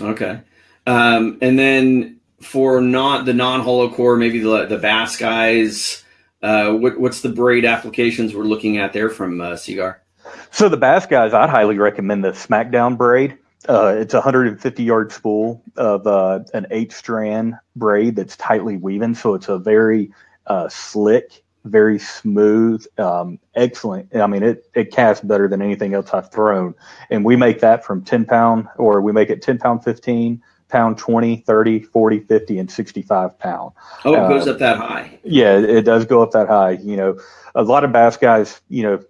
[0.00, 0.40] Okay.
[0.86, 6.02] Um, and then for not the non hollow core, maybe the the bass guys.
[6.42, 10.02] Uh, what, what's the braid applications we're looking at there from uh, Seaguar?
[10.50, 13.38] So the bass guys, I'd highly recommend the Smackdown braid.
[13.68, 19.14] Uh, it's a 150 yard spool of uh, an eight strand braid that's tightly weaving.
[19.14, 20.12] So it's a very
[20.46, 24.14] uh, slick, very smooth, um, excellent.
[24.14, 26.74] I mean, it, it casts better than anything else I've thrown.
[27.10, 30.98] And we make that from 10 pound, or we make it 10 pound 15, pound
[30.98, 33.72] 20, 30, 40, 50, and 65 pound.
[34.04, 35.18] Oh, it goes Uh, up that high.
[35.24, 36.72] Yeah, it does go up that high.
[36.72, 37.18] You know,
[37.54, 39.02] a lot of bass guys, you know,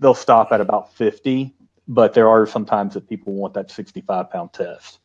[0.00, 1.54] they'll stop at about 50,
[1.88, 5.00] but there are sometimes that people want that 65 pound test.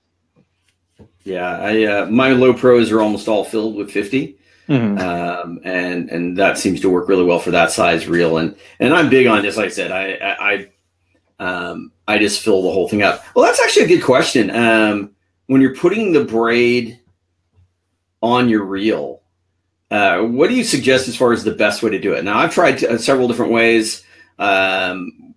[1.23, 4.38] Yeah, I uh, my low pros are almost all filled with 50.
[4.69, 4.99] Mhm.
[5.01, 8.38] um, and and that seems to work really well for that size reel.
[8.38, 10.69] And and I'm big on just like I said, I I
[11.39, 13.23] I, um, I just fill the whole thing up.
[13.36, 14.51] Well, that's actually a good question.
[14.51, 15.11] Um,
[15.47, 16.99] when you're putting the braid
[18.21, 19.21] on your reel,
[19.89, 22.23] uh, what do you suggest as far as the best way to do it?
[22.23, 24.03] Now, I've tried uh, several different ways.
[24.38, 25.28] Um,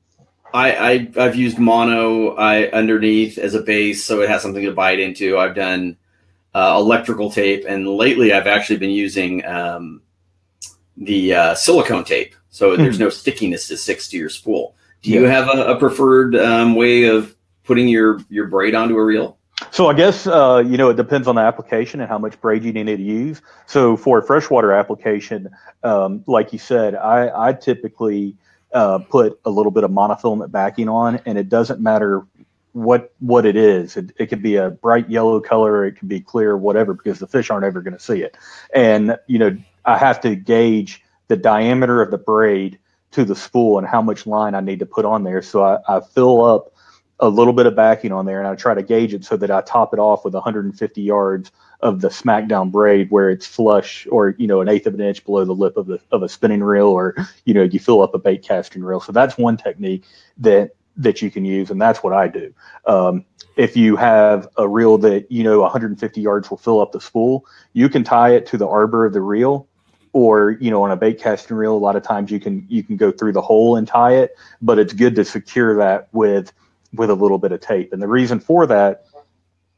[0.55, 4.73] I, I I've used mono I underneath as a base, so it has something to
[4.73, 5.39] bite into.
[5.39, 5.97] I've done
[6.55, 10.03] uh, electrical tape, and lately I've actually been using um,
[10.97, 14.77] the uh, silicone tape, so there's no stickiness to sticks to your spool.
[15.03, 17.35] Do you have a, a preferred um, way of
[17.65, 19.39] putting your your braid onto a reel?
[19.71, 22.65] So I guess uh, you know it depends on the application and how much braid
[22.65, 23.41] you need to use.
[23.67, 25.49] So for a freshwater application,
[25.83, 28.37] um, like you said, I, I typically
[28.73, 32.27] uh, put a little bit of monofilament backing on, and it doesn't matter
[32.73, 33.97] what what it is.
[33.97, 37.27] It, it could be a bright yellow color, it could be clear, whatever, because the
[37.27, 38.37] fish aren't ever going to see it.
[38.75, 42.79] And you know I have to gauge the diameter of the braid
[43.13, 45.43] to the spool and how much line I need to put on there.
[45.43, 46.72] So I, I fill up
[47.23, 49.51] a little bit of backing on there and I try to gauge it so that
[49.51, 54.31] I top it off with 150 yards of the smackdown braid where it's flush or
[54.39, 56.65] you know an eighth of an inch below the lip of the of a spinning
[56.65, 57.15] reel or
[57.45, 59.01] you know you fill up a bait casting reel.
[59.01, 60.05] So that's one technique
[60.39, 62.53] that that you can use and that's what I do.
[62.87, 67.01] Um, if you have a reel that you know 150 yards will fill up the
[67.01, 69.69] spool, you can tie it to the arbor of the reel
[70.13, 72.83] or you know on a bait casting reel a lot of times you can you
[72.83, 76.53] can go through the hole and tie it but it's good to secure that with
[76.95, 77.93] with a little bit of tape.
[77.93, 79.07] And the reason for that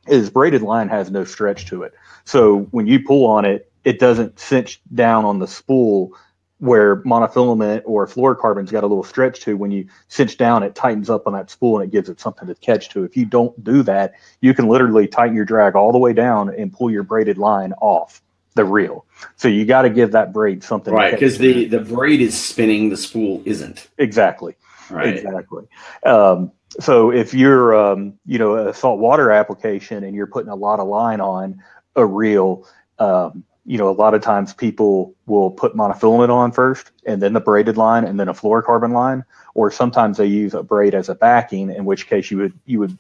[0.07, 1.95] is braided line has no stretch to it.
[2.25, 6.13] So when you pull on it, it doesn't cinch down on the spool
[6.59, 9.57] where monofilament or fluorocarbon's got a little stretch to.
[9.57, 12.49] When you cinch down, it tightens up on that spool and it gives it something
[12.49, 13.05] to catch to.
[13.05, 16.55] If you don't do that, you can literally tighten your drag all the way down
[16.55, 18.23] and pull your braided line off
[18.55, 19.05] the reel.
[19.37, 20.93] So you got to give that braid something.
[20.93, 23.89] to Right, because the the braid is spinning, the spool isn't.
[23.99, 24.57] exactly.
[24.91, 25.17] Right.
[25.17, 25.65] Exactly.
[26.05, 30.81] Um, so if you're, um, you know, a saltwater application and you're putting a lot
[30.81, 31.63] of line on
[31.97, 32.67] a reel,
[32.99, 37.33] um, you know, a lot of times people will put monofilament on first and then
[37.33, 41.09] the braided line and then a fluorocarbon line, or sometimes they use a braid as
[41.09, 42.99] a backing, in which case you would, you would,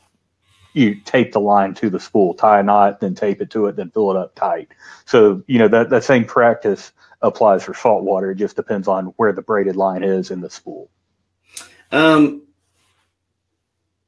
[0.72, 3.76] you tape the line to the spool, tie a knot, then tape it to it,
[3.76, 4.68] then fill it up tight.
[5.04, 8.30] So, you know, that, that same practice applies for saltwater.
[8.30, 10.90] It just depends on where the braided line is in the spool.
[11.92, 12.43] Um,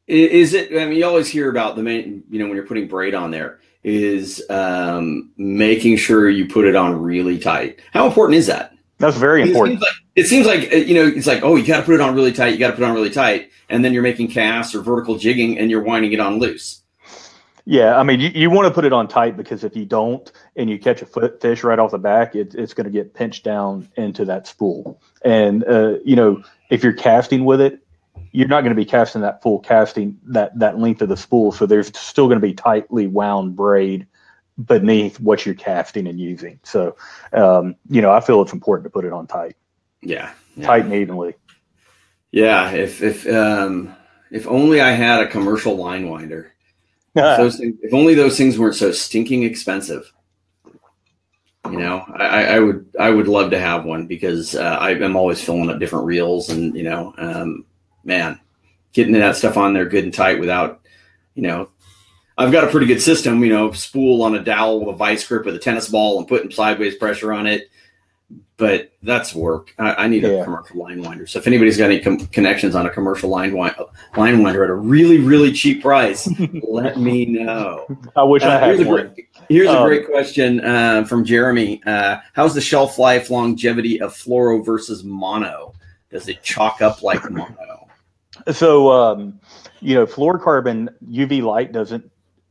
[0.07, 0.72] is it?
[0.72, 2.24] I mean, you always hear about the main.
[2.30, 6.76] You know, when you're putting braid on there, is um, making sure you put it
[6.76, 7.80] on really tight.
[7.92, 8.72] How important is that?
[8.98, 9.82] That's very important.
[10.14, 11.82] It seems like, it seems like uh, you know, it's like, oh, you got to
[11.84, 12.48] put it on really tight.
[12.48, 15.18] You got to put it on really tight, and then you're making casts or vertical
[15.18, 16.82] jigging, and you're winding it on loose.
[17.68, 20.30] Yeah, I mean, you, you want to put it on tight because if you don't
[20.54, 23.12] and you catch a foot fish right off the back, it, it's going to get
[23.12, 25.02] pinched down into that spool.
[25.24, 27.80] And, uh, you know, if you're casting with it,
[28.37, 31.53] you're not going to be casting that full casting, that, that length of the spool.
[31.53, 34.07] So there's still going to be tightly wound braid
[34.62, 36.61] beneath what you're casting and using.
[36.62, 36.97] So,
[37.32, 39.57] um, you know, I feel it's important to put it on tight.
[40.03, 40.32] Yeah.
[40.55, 40.66] yeah.
[40.66, 41.34] Tight and evenly.
[42.30, 42.72] Yeah.
[42.72, 43.97] If, if, um,
[44.30, 46.53] if only I had a commercial line winder
[47.14, 50.12] if, things, if, only those things weren't so stinking expensive.
[51.70, 55.16] You know, I, I would I would love to have one because uh, I, am
[55.16, 57.64] always filling up different reels, and you know, um,
[58.07, 58.40] man,
[58.92, 60.80] getting that stuff on there good and tight without,
[61.34, 61.68] you know,
[62.38, 63.42] I've got a pretty good system.
[63.42, 66.28] You know, spool on a dowel with a vice grip with a tennis ball and
[66.28, 67.68] putting sideways pressure on it
[68.57, 69.74] but that's work.
[69.78, 70.30] I, I need yeah.
[70.30, 71.26] a commercial line winder.
[71.26, 74.74] So if anybody's got any com- connections on a commercial line line winder at a
[74.74, 76.28] really really cheap price,
[76.62, 77.86] let me know.
[78.16, 78.98] I wish uh, I had here's one.
[78.98, 81.82] A great, here's um, a great question uh, from Jeremy.
[81.84, 85.74] Uh, how's the shelf life longevity of fluoro versus mono?
[86.11, 87.86] Does it chalk up like mono?
[88.53, 89.40] So um,
[89.80, 92.11] you know, fluorocarbon UV light doesn't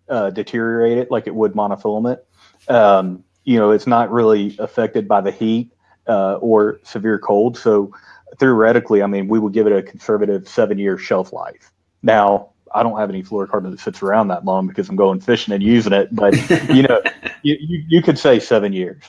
[0.10, 2.20] uh, deteriorate it like it would monofilament.
[2.68, 5.72] Um, you know, it's not really affected by the heat
[6.08, 7.58] uh, or severe cold.
[7.58, 7.94] So
[8.40, 11.72] theoretically, I mean, we would give it a conservative seven year shelf life.
[12.02, 15.54] Now, I don't have any fluorocarbon that sits around that long because I'm going fishing
[15.54, 16.34] and using it, but
[16.70, 17.02] you know,
[17.42, 19.02] you, you, you, could say seven years.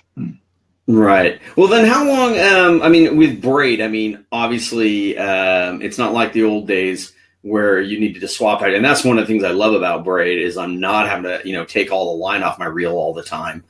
[0.89, 1.41] Right.
[1.57, 2.39] Well, then how long?
[2.39, 7.13] Um, I mean, with braid, I mean, obviously, um, it's not like the old days
[7.43, 8.73] where you needed to swap out.
[8.75, 11.41] And that's one of the things I love about braid is I'm not having to,
[11.45, 13.65] you know, take all the line off my reel all the time.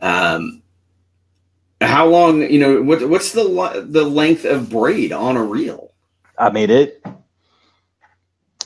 [0.00, 0.62] Um,
[1.80, 2.42] how long?
[2.42, 5.92] You know, what what's the the length of braid on a reel?
[6.36, 7.02] I mean it.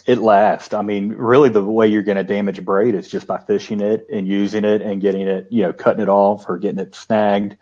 [0.06, 0.74] It lasts.
[0.74, 4.06] I mean, really, the way you're going to damage braid is just by fishing it
[4.12, 7.56] and using it and getting it, you know, cutting it off or getting it snagged.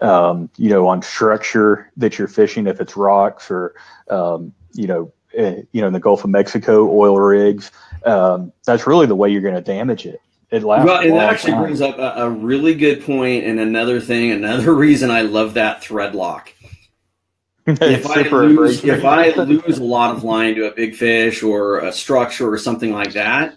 [0.00, 3.74] Um, you know, on structure that you're fishing, if it's rocks or,
[4.08, 7.70] um, you know, eh, you know, in the Gulf of Mexico, oil rigs.
[8.04, 10.20] Um, that's really the way you're going to damage it
[10.52, 10.86] it lasts.
[10.86, 11.62] Well, and that actually time.
[11.62, 15.82] brings up a, a, really good point and another thing, another reason I love that
[15.82, 16.52] thread lock.
[17.66, 21.80] If I lose, if I lose a lot of line to a big fish or
[21.80, 23.56] a structure or something like that,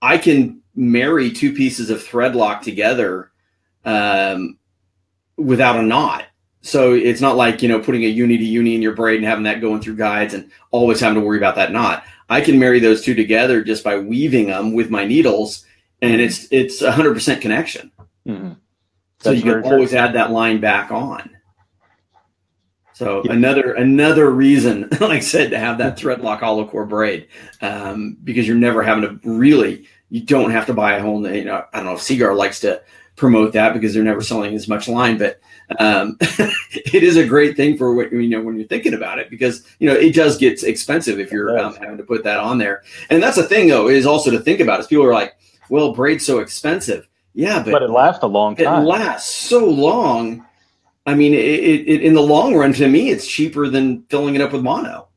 [0.00, 3.30] I can marry two pieces of thread lock together
[3.84, 4.58] um,
[5.36, 6.26] without a knot.
[6.60, 9.26] So it's not like you know putting a uni to uni in your braid and
[9.26, 12.04] having that going through guides and always having to worry about that knot.
[12.28, 15.66] I can marry those two together just by weaving them with my needles,
[16.00, 17.90] and it's it's a hundred percent connection.
[18.26, 18.52] Mm-hmm.
[19.18, 21.30] So you can always add that line back on.
[23.02, 23.32] So yeah.
[23.32, 27.28] another another reason, like I said, to have that threadlock hollow core braid,
[27.60, 31.26] um, because you're never having to really, you don't have to buy a whole.
[31.26, 32.82] You know, I don't know if Seaguar likes to
[33.16, 35.40] promote that because they're never selling as much line, but
[35.78, 39.30] um, it is a great thing for what you know when you're thinking about it
[39.30, 42.58] because you know it does get expensive if you're um, having to put that on
[42.58, 42.82] there.
[43.10, 45.36] And that's the thing though is also to think about is people are like,
[45.68, 47.08] well, braid's so expensive.
[47.34, 48.82] Yeah, but, but it lasts a long time.
[48.82, 50.44] It lasts so long.
[51.04, 54.40] I mean, it, it, in the long run, to me, it's cheaper than filling it
[54.40, 55.08] up with mono.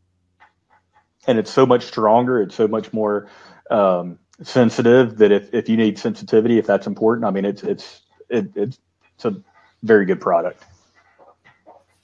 [1.27, 2.41] And it's so much stronger.
[2.41, 3.27] It's so much more
[3.69, 8.01] um, sensitive that if, if you need sensitivity, if that's important, I mean, it's it's
[8.29, 8.79] it, it's
[9.15, 9.36] it's a
[9.83, 10.63] very good product.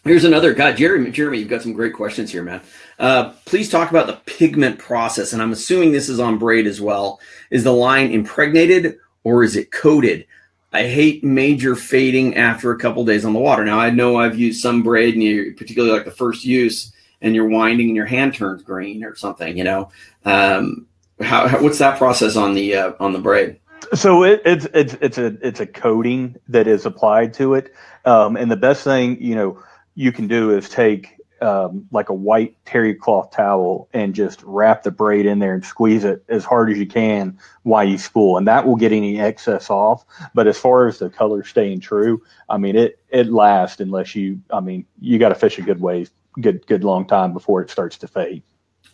[0.03, 1.11] Here's another guy, Jeremy.
[1.11, 2.61] Jeremy, you've got some great questions here, man.
[2.97, 6.82] Uh, please talk about the pigment process, and I'm assuming this is on braid as
[6.82, 7.19] well.
[7.51, 10.25] Is the line impregnated or is it coated?
[10.74, 13.65] I hate major fading after a couple days on the water.
[13.65, 17.36] Now I know I've used some braid, and you particularly like the first use, and
[17.36, 19.57] you're winding and your hand turns green or something.
[19.57, 19.89] You know,
[20.26, 20.88] um,
[21.19, 23.59] how, how, what's that process on the uh, on the braid?
[23.93, 27.74] So it, it's it's it's a it's a coating that is applied to it,
[28.05, 29.61] um, and the best thing you know
[29.95, 34.83] you can do is take um, like a white terry cloth towel and just wrap
[34.83, 38.37] the braid in there and squeeze it as hard as you can while you spool,
[38.37, 40.05] and that will get any excess off.
[40.33, 44.41] But as far as the color staying true, I mean it it lasts unless you
[44.51, 47.69] I mean you got to fish a good ways, good good long time before it
[47.69, 48.43] starts to fade.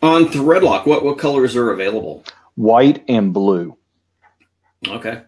[0.02, 2.24] On Threadlock, what what colors are available?
[2.54, 3.76] White and blue.
[4.86, 5.22] Okay.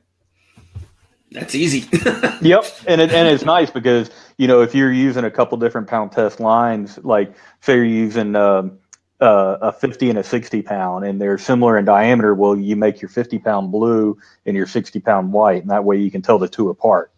[1.33, 1.89] That's easy.
[2.41, 4.11] yep, and it, and it's nice because
[4.41, 8.35] you know if you're using a couple different pound test lines, like say you're using
[8.35, 8.79] um,
[9.21, 12.35] uh, a 50 and a 60 pound, and they're similar in diameter.
[12.35, 14.17] Well, you make your 50 pound blue
[14.47, 17.13] and your 60 pound white, and that way you can tell the two apart.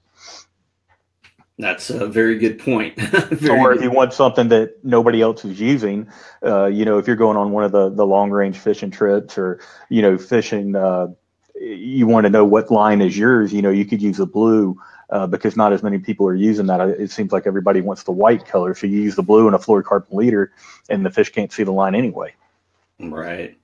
[1.58, 2.96] That's a very good point.
[3.00, 6.10] very or if you want something that nobody else is using,
[6.44, 9.38] uh, you know, if you're going on one of the, the long range fishing trips
[9.38, 11.06] or, you know, fishing, uh,
[11.54, 14.76] you want to know what line is yours, you know, you could use a blue
[15.12, 16.80] uh, because not as many people are using that.
[16.80, 18.74] It seems like everybody wants the white color.
[18.74, 20.52] So you use the blue and a fluorocarbon leader
[20.88, 22.34] and the fish can't see the line anyway.
[22.98, 23.58] Right.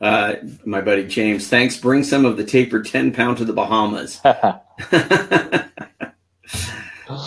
[0.00, 0.34] Uh,
[0.66, 1.78] my buddy James, thanks.
[1.78, 4.20] Bring some of the tapered 10 pound to the Bahamas.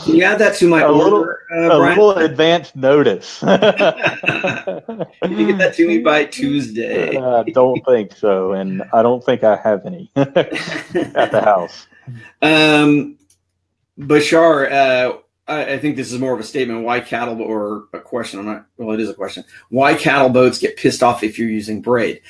[0.06, 3.40] yeah, that's to my a order, little, uh, a little advanced notice.
[3.40, 3.58] Can
[5.32, 7.18] you get that to me by Tuesday?
[7.18, 10.34] I uh, don't think so, and I don't think I have any at
[11.32, 11.88] the house.
[12.42, 13.18] Um,
[14.00, 15.18] Bashar, uh,
[15.48, 16.84] I, I, think this is more of a statement.
[16.84, 18.40] Why cattle or a question?
[18.40, 18.66] I'm not.
[18.78, 19.44] Well, it is a question.
[19.70, 22.22] Why cattle boats get pissed off if you're using braid?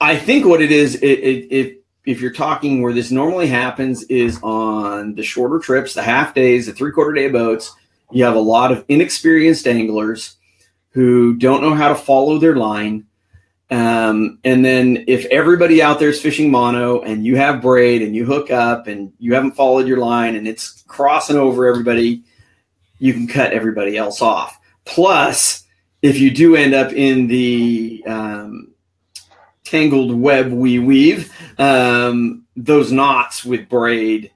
[0.00, 5.14] I think what it is, it if you're talking where this normally happens is on
[5.14, 7.74] the shorter trips, the half days, the three quarter day boats.
[8.10, 10.36] You have a lot of inexperienced anglers
[10.90, 13.06] who don't know how to follow their line.
[13.70, 18.16] Um, and then if everybody out there is fishing mono and you have braid and
[18.16, 22.24] you hook up and you haven't followed your line and it's crossing over everybody,
[22.98, 24.58] you can cut everybody else off.
[24.84, 25.64] Plus,
[26.02, 28.72] if you do end up in the um,
[29.64, 34.32] tangled web we weave, um, those knots with braid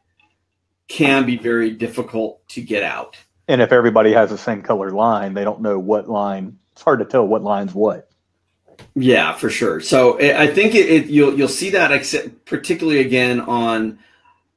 [0.87, 3.17] can be very difficult to get out.
[3.49, 6.59] And if everybody has the same color line, they don't know what line.
[6.73, 8.04] It's hard to tell what line's what.
[8.95, 9.81] Yeah, for sure.
[9.81, 11.91] So I think it, it you'll you'll see that
[12.45, 13.99] particularly again on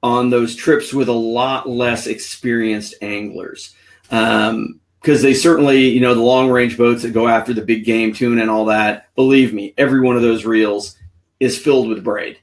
[0.04, 3.76] on those trips with a lot less experienced anglers.
[4.12, 7.86] Um, because they certainly, you know, the long range boats that go after the big
[7.86, 10.98] game tune and all that, believe me, every one of those reels
[11.40, 12.40] is filled with braid.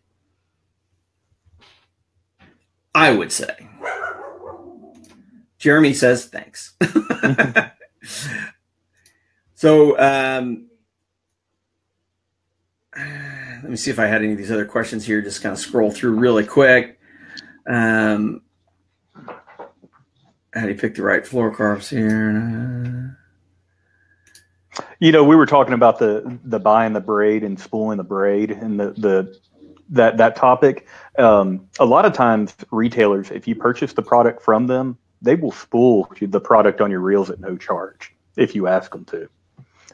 [2.94, 3.68] I would say.
[5.58, 6.74] Jeremy says thanks.
[9.54, 10.66] so, um,
[13.64, 15.22] let me see if I had any of these other questions here.
[15.22, 17.00] Just kind of scroll through really quick.
[17.66, 18.42] Um,
[20.52, 23.18] how do you pick the right fluorocarbons here?
[25.00, 28.50] You know, we were talking about the the buying the braid and spooling the braid
[28.50, 29.40] and the the
[29.88, 30.86] that that topic.
[31.18, 35.52] Um, a lot of times, retailers, if you purchase the product from them, they will
[35.52, 39.26] spool the product on your reels at no charge if you ask them to.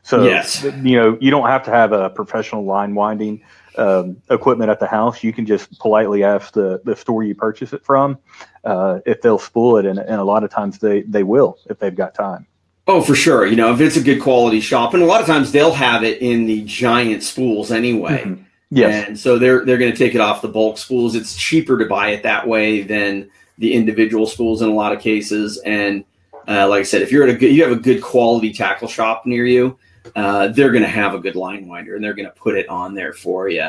[0.03, 0.64] So, yes.
[0.64, 3.43] you know, you don't have to have a professional line winding
[3.77, 5.23] um, equipment at the house.
[5.23, 8.18] You can just politely ask the, the store you purchase it from
[8.64, 11.79] uh, if they'll spool it, and, and a lot of times they, they will if
[11.79, 12.47] they've got time.
[12.87, 13.47] Oh, for sure.
[13.47, 16.03] You know, if it's a good quality shop, and a lot of times they'll have
[16.03, 18.25] it in the giant spools anyway.
[18.25, 18.43] Mm-hmm.
[18.73, 19.09] Yes.
[19.09, 21.14] And so they're they're going to take it off the bulk spools.
[21.14, 25.01] It's cheaper to buy it that way than the individual spools in a lot of
[25.01, 25.59] cases.
[25.59, 26.05] And
[26.49, 28.89] uh, like I said, if you're at a good, you have a good quality tackle
[28.89, 29.79] shop near you,
[30.17, 32.69] uh, they're going to have a good line winder and they're going to put it
[32.69, 33.69] on there for you.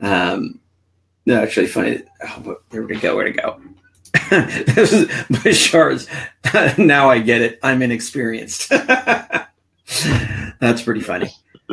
[0.00, 0.60] Um,
[1.26, 2.02] no, actually, funny.
[2.22, 3.16] Oh, there we go.
[3.16, 3.60] Where to go?
[4.30, 5.08] this is
[5.42, 6.08] Bashar's.
[6.78, 7.58] now I get it.
[7.62, 8.68] I'm inexperienced.
[10.60, 11.30] That's pretty funny.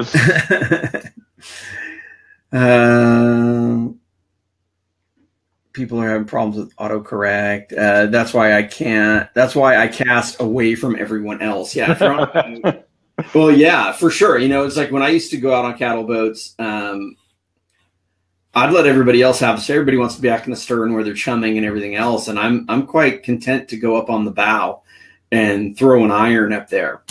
[2.52, 4.00] um,
[5.74, 7.78] people are having problems with autocorrect.
[7.78, 9.30] Uh, that's why I can't.
[9.34, 11.76] That's why I cast away from everyone else.
[11.76, 12.82] Yeah.
[13.34, 14.38] well, yeah, for sure.
[14.38, 16.56] You know, it's like when I used to go out on cattle boats.
[16.60, 17.16] Um,
[18.54, 19.62] I'd let everybody else have.
[19.62, 22.28] So everybody wants to be back in the stern where they're chumming and everything else,
[22.28, 24.84] and I'm I'm quite content to go up on the bow
[25.32, 27.04] and throw an iron up there.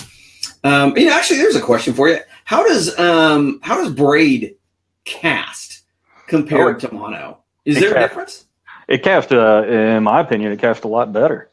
[0.64, 2.18] Um, you know, actually, there's a question for you.
[2.44, 4.56] How does um, how does braid
[5.04, 5.82] cast
[6.26, 7.38] compared oh, to mono?
[7.64, 8.44] Is there cast, a difference?
[8.88, 11.49] It cast, uh, in my opinion, it cast a lot better.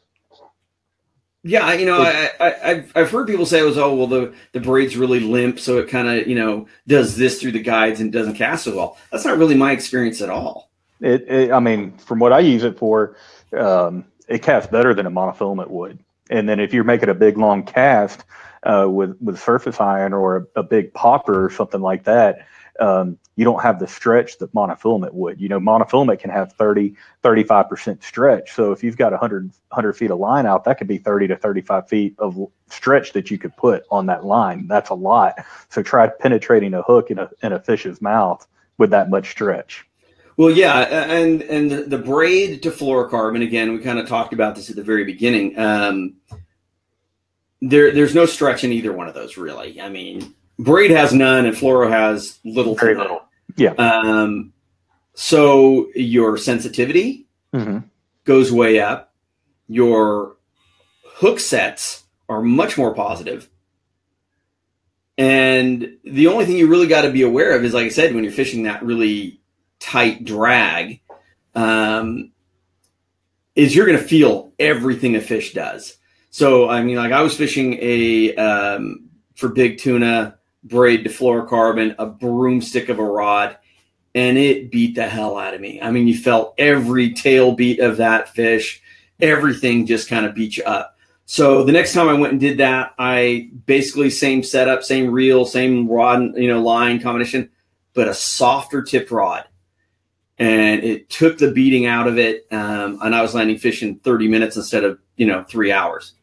[1.44, 4.34] Yeah, you know, I, I, have I've heard people say it was oh well the
[4.52, 8.00] the braid's really limp, so it kind of you know does this through the guides
[8.00, 8.98] and doesn't cast so well.
[9.12, 10.68] That's not really my experience at all.
[11.00, 13.16] It, it I mean, from what I use it for,
[13.56, 16.00] um, it casts better than a monofilament would.
[16.28, 18.24] And then if you're making a big long cast
[18.64, 22.46] uh, with with surface iron or a, a big popper or something like that,
[22.80, 25.40] um, you don't have the stretch that monofilament would.
[25.40, 28.52] You know, monofilament can have 30, 35% stretch.
[28.52, 31.36] So if you've got 100, 100 feet of line out, that could be 30 to
[31.36, 32.36] 35 feet of
[32.68, 34.66] stretch that you could put on that line.
[34.66, 35.36] That's a lot.
[35.68, 38.44] So try penetrating a hook in a, in a fish's mouth
[38.76, 39.86] with that much stretch.
[40.36, 43.72] Well, yeah, and and the braid to fluorocarbon again.
[43.72, 45.58] We kind of talked about this at the very beginning.
[45.58, 46.14] Um,
[47.60, 49.80] there, there's no stretch in either one of those, really.
[49.80, 53.27] I mean, braid has none and fluoro has little Very little.
[53.58, 53.72] Yeah.
[53.72, 54.52] Um,
[55.14, 57.78] so your sensitivity hmm
[58.24, 59.14] goes way up.
[59.68, 60.36] Your
[61.02, 63.48] hook sets are much more positive.
[65.16, 68.14] And the only thing you really got to be aware of is, like I said,
[68.14, 69.40] when you're fishing that really
[69.80, 71.00] tight drag,
[71.54, 72.30] um,
[73.56, 75.96] is you're going to feel everything a fish does.
[76.30, 81.94] So, I mean, like I was fishing a um, for big tuna braid to fluorocarbon,
[81.98, 83.56] a broomstick of a rod,
[84.14, 85.80] and it beat the hell out of me.
[85.80, 88.82] I mean, you felt every tail beat of that fish,
[89.20, 90.96] everything just kind of beat you up.
[91.30, 95.44] So the next time I went and did that, I basically same setup, same reel,
[95.44, 97.50] same rod, you know, line combination,
[97.92, 99.44] but a softer tipped rod.
[100.38, 102.46] And it took the beating out of it.
[102.50, 106.14] Um, and I was landing fish in 30 minutes instead of, you know, three hours.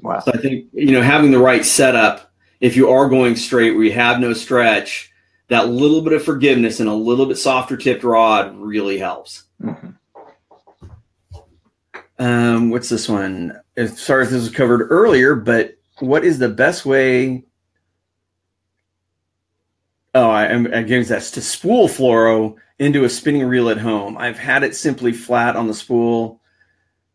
[0.00, 0.20] Wow.
[0.20, 2.27] So I think, you know, having the right setup,
[2.60, 5.12] if you are going straight where you have no stretch,
[5.48, 9.44] that little bit of forgiveness and a little bit softer tipped rod really helps.
[9.62, 9.94] Mhm.
[12.18, 13.58] Um, what's this one?
[13.94, 17.44] Sorry if this was covered earlier, but what is the best way?
[20.14, 24.18] Oh, I, I'm against that to spool fluoro into a spinning reel at home.
[24.18, 26.40] I've had it simply flat on the spool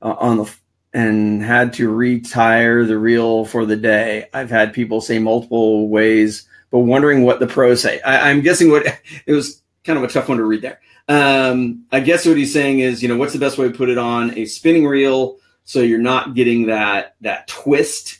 [0.01, 0.53] uh, on the
[0.93, 4.27] and had to retire the reel for the day.
[4.33, 7.99] I've had people say multiple ways, but wondering what the pros say.
[8.01, 8.85] I, I'm guessing what
[9.25, 10.79] it was kind of a tough one to read there.
[11.07, 13.89] Um, I guess what he's saying is, you know, what's the best way to put
[13.89, 18.19] it on a spinning reel so you're not getting that that twist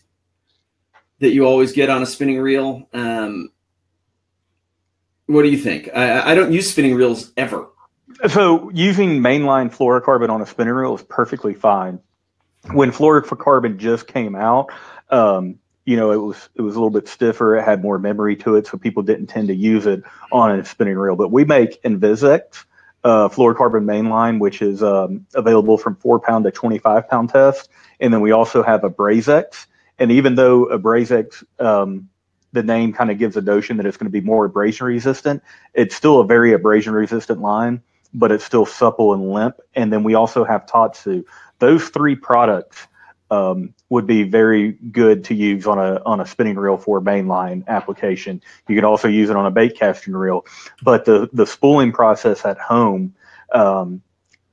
[1.19, 2.87] that you always get on a spinning reel.
[2.93, 3.49] Um,
[5.27, 5.89] what do you think?
[5.93, 7.67] I, I don't use spinning reels ever.
[8.29, 11.99] So using mainline fluorocarbon on a spinning reel is perfectly fine.
[12.71, 14.69] When fluorocarbon just came out,
[15.09, 17.57] um, you know, it was it was a little bit stiffer.
[17.57, 20.63] It had more memory to it, so people didn't tend to use it on a
[20.63, 21.17] spinning reel.
[21.17, 22.63] But we make InvizX
[23.03, 27.69] uh, fluorocarbon mainline, which is um, available from four pound to twenty five pound test,
[27.99, 29.65] and then we also have AbrazX.
[29.99, 32.09] And even though AbrazX, um,
[32.53, 35.43] the name kind of gives a notion that it's going to be more abrasion resistant,
[35.73, 37.81] it's still a very abrasion resistant line,
[38.13, 39.57] but it's still supple and limp.
[39.75, 41.25] And then we also have Tatsu.
[41.59, 42.87] Those three products
[43.31, 47.65] um, would be very good to use on a on a spinning reel for mainline
[47.67, 48.41] application.
[48.67, 50.45] You could also use it on a bait casting reel,
[50.81, 53.15] but the the spooling process at home,
[53.53, 54.01] um,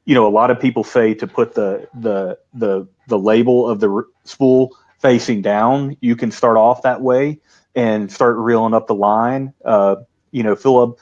[0.04, 3.80] you know, a lot of people say to put the the the the label of
[3.80, 5.96] the spool facing down.
[6.00, 7.40] You can start off that way
[7.74, 9.52] and start reeling up the line.
[9.64, 9.96] Uh,
[10.30, 10.98] you know, fill up,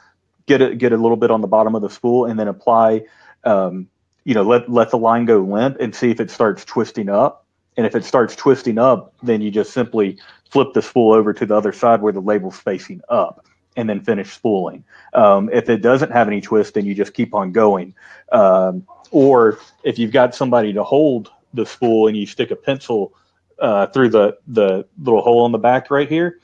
[0.46, 3.02] get it get a little bit on the bottom of the spool, and then apply.
[3.44, 3.88] Um,
[4.28, 7.46] you know, let let the line go limp and see if it starts twisting up.
[7.78, 10.18] And if it starts twisting up, then you just simply
[10.50, 14.02] flip the spool over to the other side where the label's facing up and then
[14.02, 14.84] finish spooling.
[15.14, 17.94] Um, if it doesn't have any twist, then you just keep on going.
[18.30, 23.14] Um, or if you've got somebody to hold the spool and you stick a pencil
[23.60, 26.38] uh, through the, the little hole in the back right here,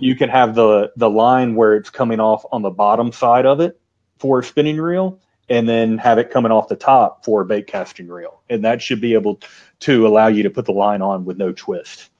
[0.00, 3.60] you can have the, the line where it's coming off on the bottom side of
[3.60, 3.78] it
[4.18, 7.66] for a spinning reel and then have it coming off the top for a bait
[7.66, 8.40] casting reel.
[8.50, 9.40] And that should be able
[9.80, 12.10] to allow you to put the line on with no twist.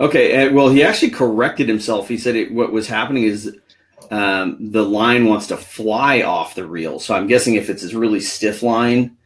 [0.00, 2.08] Okay, and well, he actually corrected himself.
[2.08, 3.56] He said it, what was happening is
[4.10, 7.00] um, the line wants to fly off the reel.
[7.00, 9.16] So I'm guessing if it's a really stiff line,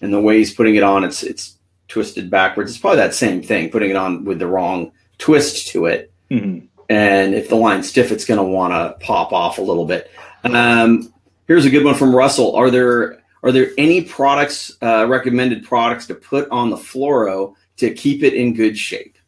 [0.00, 1.56] and the way he's putting it on, it's it's
[1.88, 2.70] twisted backwards.
[2.70, 6.12] It's probably that same thing, putting it on with the wrong twist to it.
[6.30, 6.68] Mhm.
[6.88, 10.10] And if the line's stiff, it's going to want to pop off a little bit.
[10.44, 11.12] Um,
[11.50, 12.54] here's a good one from Russell.
[12.54, 17.92] Are there are there any products uh, recommended products to put on the fluoro to
[17.92, 19.18] keep it in good shape?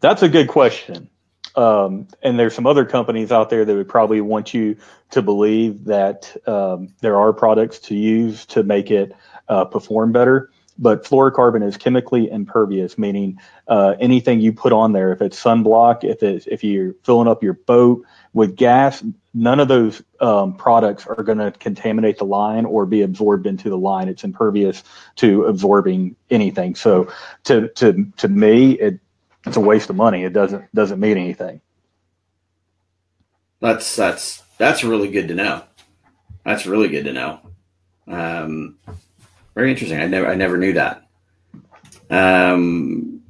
[0.00, 1.10] That's a good question.
[1.56, 4.74] Um, and there's some other companies out there that would probably want you
[5.10, 9.12] to believe that um, there are products to use to make it
[9.50, 10.50] uh, perform better.
[10.82, 16.04] But fluorocarbon is chemically impervious, meaning uh, anything you put on there, if it's sunblock,
[16.04, 18.02] if it's if you're filling up your boat
[18.32, 19.04] with gas,
[19.34, 23.68] none of those um, products are going to contaminate the line or be absorbed into
[23.68, 24.08] the line.
[24.08, 24.82] It's impervious
[25.16, 26.74] to absorbing anything.
[26.74, 27.12] So,
[27.44, 29.00] to to to me, it
[29.46, 30.24] it's a waste of money.
[30.24, 31.60] It doesn't doesn't mean anything.
[33.60, 35.62] That's that's that's really good to know.
[36.44, 37.40] That's really good to know.
[38.06, 38.78] Um,
[39.54, 40.00] very interesting.
[40.00, 41.06] I never I never knew that.
[42.10, 43.22] Um,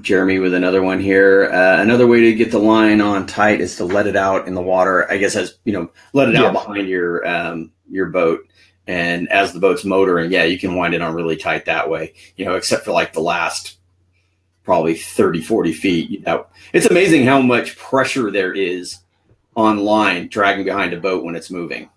[0.00, 1.50] Jeremy with another one here.
[1.52, 4.54] Uh, another way to get the line on tight is to let it out in
[4.54, 5.10] the water.
[5.10, 8.46] I guess as you know, let it out behind your um, your boat,
[8.86, 12.14] and as the boat's motoring, yeah, you can wind it on really tight that way.
[12.36, 13.78] You know, except for like the last
[14.62, 16.10] probably 30, 40 feet.
[16.10, 18.98] You know, it's amazing how much pressure there is
[19.56, 21.90] on line dragging behind a boat when it's moving.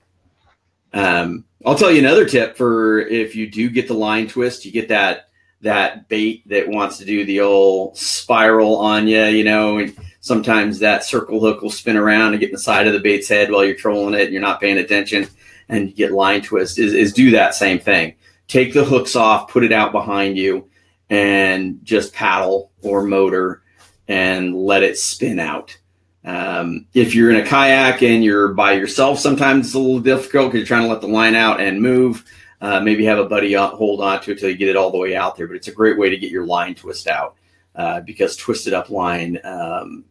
[0.93, 4.71] Um, I'll tell you another tip for if you do get the line twist, you
[4.71, 5.29] get that
[5.61, 10.79] that bait that wants to do the old spiral on you, you know, and sometimes
[10.79, 13.49] that circle hook will spin around and get in the side of the bait's head
[13.49, 15.25] while you're trolling it and you're not paying attention
[15.69, 18.13] and you get line twist is, is do that same thing.
[18.49, 20.69] Take the hooks off, put it out behind you
[21.09, 23.63] and just paddle or motor
[24.09, 25.77] and let it spin out.
[26.25, 30.51] Um, if you're in a kayak and you're by yourself, sometimes it's a little difficult
[30.51, 32.23] because you're trying to let the line out and move.
[32.61, 34.97] Uh, maybe have a buddy hold on to it until you get it all the
[34.97, 35.47] way out there.
[35.47, 37.35] But it's a great way to get your line twist out
[37.75, 40.05] uh, because twisted up line um,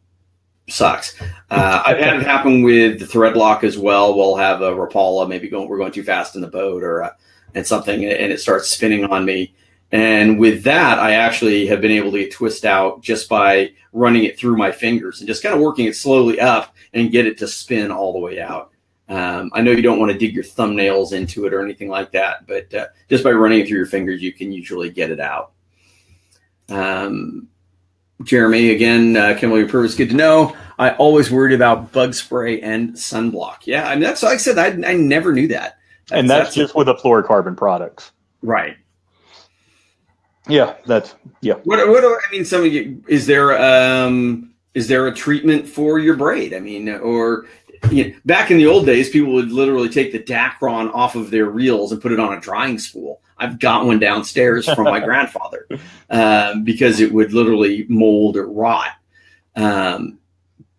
[0.69, 1.19] sucks.
[1.51, 4.15] Uh, I've had it happen with the thread lock as well.
[4.15, 7.11] We'll have a Rapala, maybe going we're going too fast in the boat or uh,
[7.55, 9.55] and something, and it starts spinning on me.
[9.93, 14.25] And with that, I actually have been able to get twist out just by running
[14.25, 17.37] it through my fingers and just kind of working it slowly up and get it
[17.39, 18.71] to spin all the way out.
[19.09, 22.13] Um, I know you don't want to dig your thumbnails into it or anything like
[22.13, 25.21] that, but uh, just by running it through your fingers, you can usually get it
[25.21, 25.53] out.
[26.71, 27.49] Um,
[28.23, 30.57] Jeremy, again, uh, Kimberly Purvis, good to know.
[30.79, 33.67] I always worried about bug spray and sunblock.
[33.67, 35.77] Yeah, I mean, that's like I said, I, I never knew that.
[36.09, 38.13] That's, and that's, that's just with the fluorocarbon products.
[38.41, 38.77] Right.
[40.49, 41.55] Yeah, that's yeah.
[41.65, 42.45] What what I mean?
[42.45, 46.55] Some of you is there um is there a treatment for your braid?
[46.55, 47.47] I mean, or
[47.91, 51.31] you know, back in the old days, people would literally take the Dacron off of
[51.31, 53.21] their reels and put it on a drying spool.
[53.39, 55.67] I've got one downstairs from my grandfather
[56.11, 58.91] um, because it would literally mold or rot.
[59.57, 60.19] Um,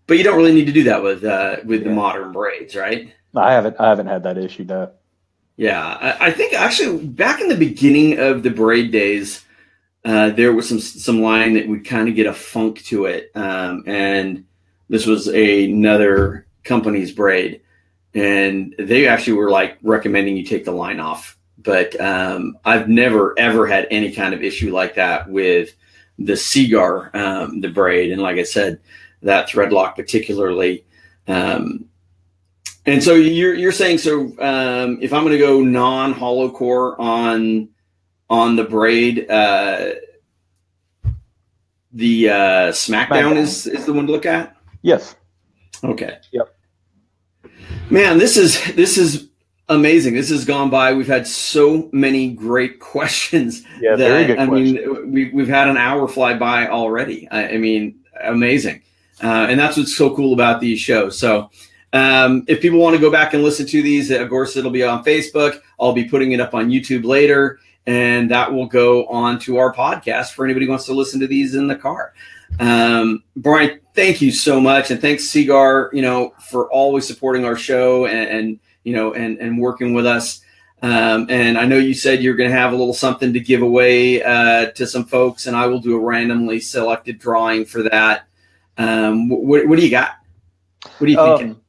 [0.07, 1.89] but you don't really need to do that with uh, with yeah.
[1.89, 3.13] the modern braids, right?
[3.35, 4.91] I haven't I haven't had that issue though.
[5.55, 9.42] Yeah, I, I think actually back in the beginning of the braid days,
[10.05, 13.31] uh, there was some some line that would kind of get a funk to it,
[13.35, 14.45] um, and
[14.89, 17.61] this was a, another company's braid,
[18.13, 21.37] and they actually were like recommending you take the line off.
[21.57, 25.73] But um, I've never ever had any kind of issue like that with
[26.19, 28.79] the Seaguar, um, the braid, and like I said,
[29.21, 30.83] that thread lock particularly.
[31.27, 31.85] Um,
[32.85, 36.99] and so you're you're saying so um, if I'm going to go non hollow core
[36.99, 37.69] on
[38.33, 39.29] on the braid.
[39.29, 39.91] Uh,
[41.91, 42.33] the uh,
[42.71, 44.57] SmackDown, SmackDown is is the one to look at.
[44.81, 45.15] Yes.
[45.83, 46.17] Okay.
[46.31, 46.55] Yep.
[47.91, 49.29] Man, this is this is
[49.69, 50.15] amazing.
[50.15, 50.93] This has gone by.
[50.93, 53.63] We've had so many great questions.
[53.79, 54.39] Yeah, that, very good.
[54.39, 57.29] I mean, we, we've had an hour fly by already.
[57.29, 58.81] I, I mean, amazing.
[59.21, 61.19] Uh, and that's what's so cool about these shows.
[61.19, 61.51] So,
[61.93, 64.83] um, if people want to go back and listen to these, of course, it'll be
[64.83, 65.61] on Facebook.
[65.79, 69.73] I'll be putting it up on YouTube later and that will go on to our
[69.73, 72.13] podcast for anybody who wants to listen to these in the car.
[72.59, 77.55] Um, Brian, thank you so much, and thanks Seaguar, you know, for always supporting our
[77.55, 80.41] show and, and you know and and working with us.
[80.81, 83.61] Um, and I know you said you're going to have a little something to give
[83.61, 88.27] away uh, to some folks, and I will do a randomly selected drawing for that.
[88.77, 90.17] Um, what, what do you got?
[90.97, 91.61] What are you um, thinking?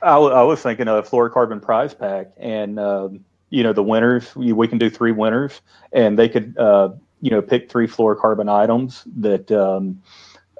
[0.00, 4.34] I, w- I was thinking a fluorocarbon prize pack, and um, you know the winners
[4.34, 5.60] we can do three winners
[5.92, 6.90] and they could uh,
[7.20, 10.00] you know pick three fluorocarbon items that um,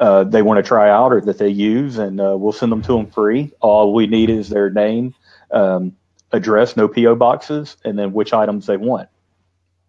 [0.01, 2.82] uh, they want to try out or that they use and uh, we'll send them
[2.82, 3.53] to them free.
[3.61, 5.14] All we need is their name
[5.51, 5.97] um,
[6.32, 9.09] address no po boxes and then which items they want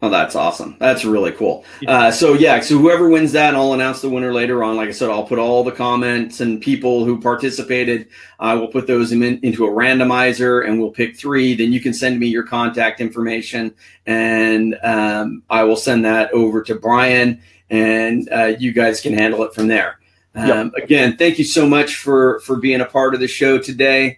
[0.03, 0.75] Oh, that's awesome.
[0.79, 1.63] That's really cool.
[1.87, 4.75] Uh, so yeah, so whoever wins that, I'll announce the winner later on.
[4.75, 8.07] Like I said, I'll put all the comments and people who participated.
[8.39, 11.53] I will put those in, into a randomizer, and we'll pick three.
[11.53, 13.75] Then you can send me your contact information,
[14.07, 17.39] and um, I will send that over to Brian,
[17.69, 19.99] and uh, you guys can handle it from there.
[20.33, 20.83] Um, yep.
[20.83, 24.17] Again, thank you so much for for being a part of the show today.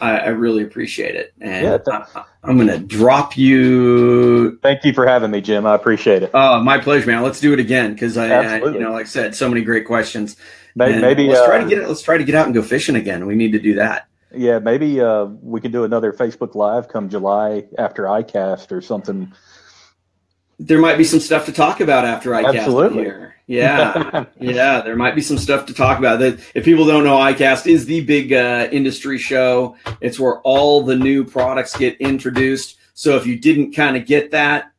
[0.00, 1.32] I, I really appreciate it.
[1.40, 4.58] And yeah, I, am going to drop you.
[4.58, 5.66] Thank you for having me, Jim.
[5.66, 6.30] I appreciate it.
[6.34, 7.22] Oh, my pleasure, man.
[7.22, 9.86] Let's do it again because I, I, you know, like I said, so many great
[9.86, 10.36] questions.
[10.74, 11.88] Maybe, maybe let's uh, try to uh, get it.
[11.88, 13.26] Let's try to get out and go fishing again.
[13.26, 14.08] We need to do that.
[14.34, 19.32] Yeah, maybe uh, we could do another Facebook Live come July after ICAST or something.
[20.58, 23.04] There might be some stuff to talk about after ICAST Absolutely.
[23.04, 23.35] here.
[23.46, 26.18] Yeah, yeah, there might be some stuff to talk about.
[26.18, 29.76] That if people don't know, ICAST is the big uh, industry show.
[30.00, 32.76] It's where all the new products get introduced.
[32.94, 34.72] So if you didn't kind of get that,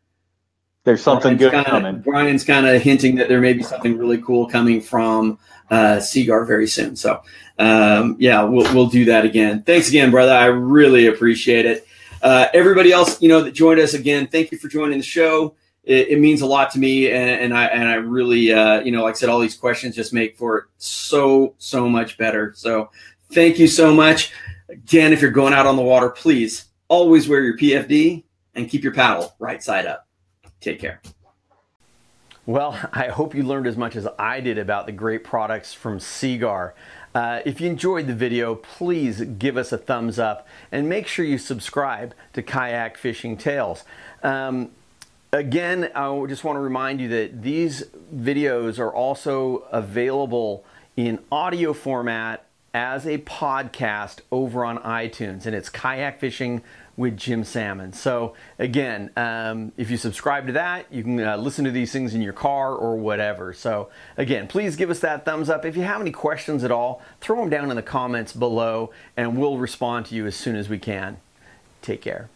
[0.84, 2.02] there's something Brian's good kinda, coming.
[2.02, 5.40] Brian's kind of hinting that there may be something really cool coming from
[5.70, 6.96] uh, Seaguar very soon.
[6.96, 7.22] So
[7.60, 9.64] um, yeah, we'll we'll do that again.
[9.64, 10.34] Thanks again, brother.
[10.34, 11.88] I really appreciate it.
[12.22, 15.56] Uh, everybody else, you know, that joined us again, thank you for joining the show
[15.88, 18.92] it, it, means a lot to me, and, and I and I really, uh, you
[18.92, 22.54] know, like I said, all these questions just make for it so so much better.
[22.56, 22.90] So
[23.30, 24.32] Thank you so much.
[24.70, 28.24] Again, if you're going out on the water, please always wear your PFD
[28.56, 30.08] and keep your paddle right side up.
[30.62, 31.02] Take care.
[32.46, 36.00] Well, I hope you learned as much as I did about the great products from
[36.00, 36.74] Seaguar.
[37.14, 41.26] Uh, if you enjoyed the video, please give us a thumbs up and make sure
[41.26, 43.84] you subscribe to Kayak Fishing Tales.
[44.24, 44.72] Um,
[45.32, 47.84] again, I just want to remind you that these
[48.16, 50.64] videos are also available
[50.96, 56.62] in audio format as a podcast over on iTunes, and it's Kayak Fishing
[56.96, 58.00] with Jim Sammons.
[58.00, 62.16] So again, um, if you subscribe to that, you can uh, listen to these things
[62.16, 63.54] in your car or whatever.
[63.54, 65.64] So again, please give us that thumbs up.
[65.64, 69.38] If you have any questions at all, throw them down in the comments below, and
[69.38, 71.18] we'll respond to you as soon as we can.
[71.82, 72.30] Take care.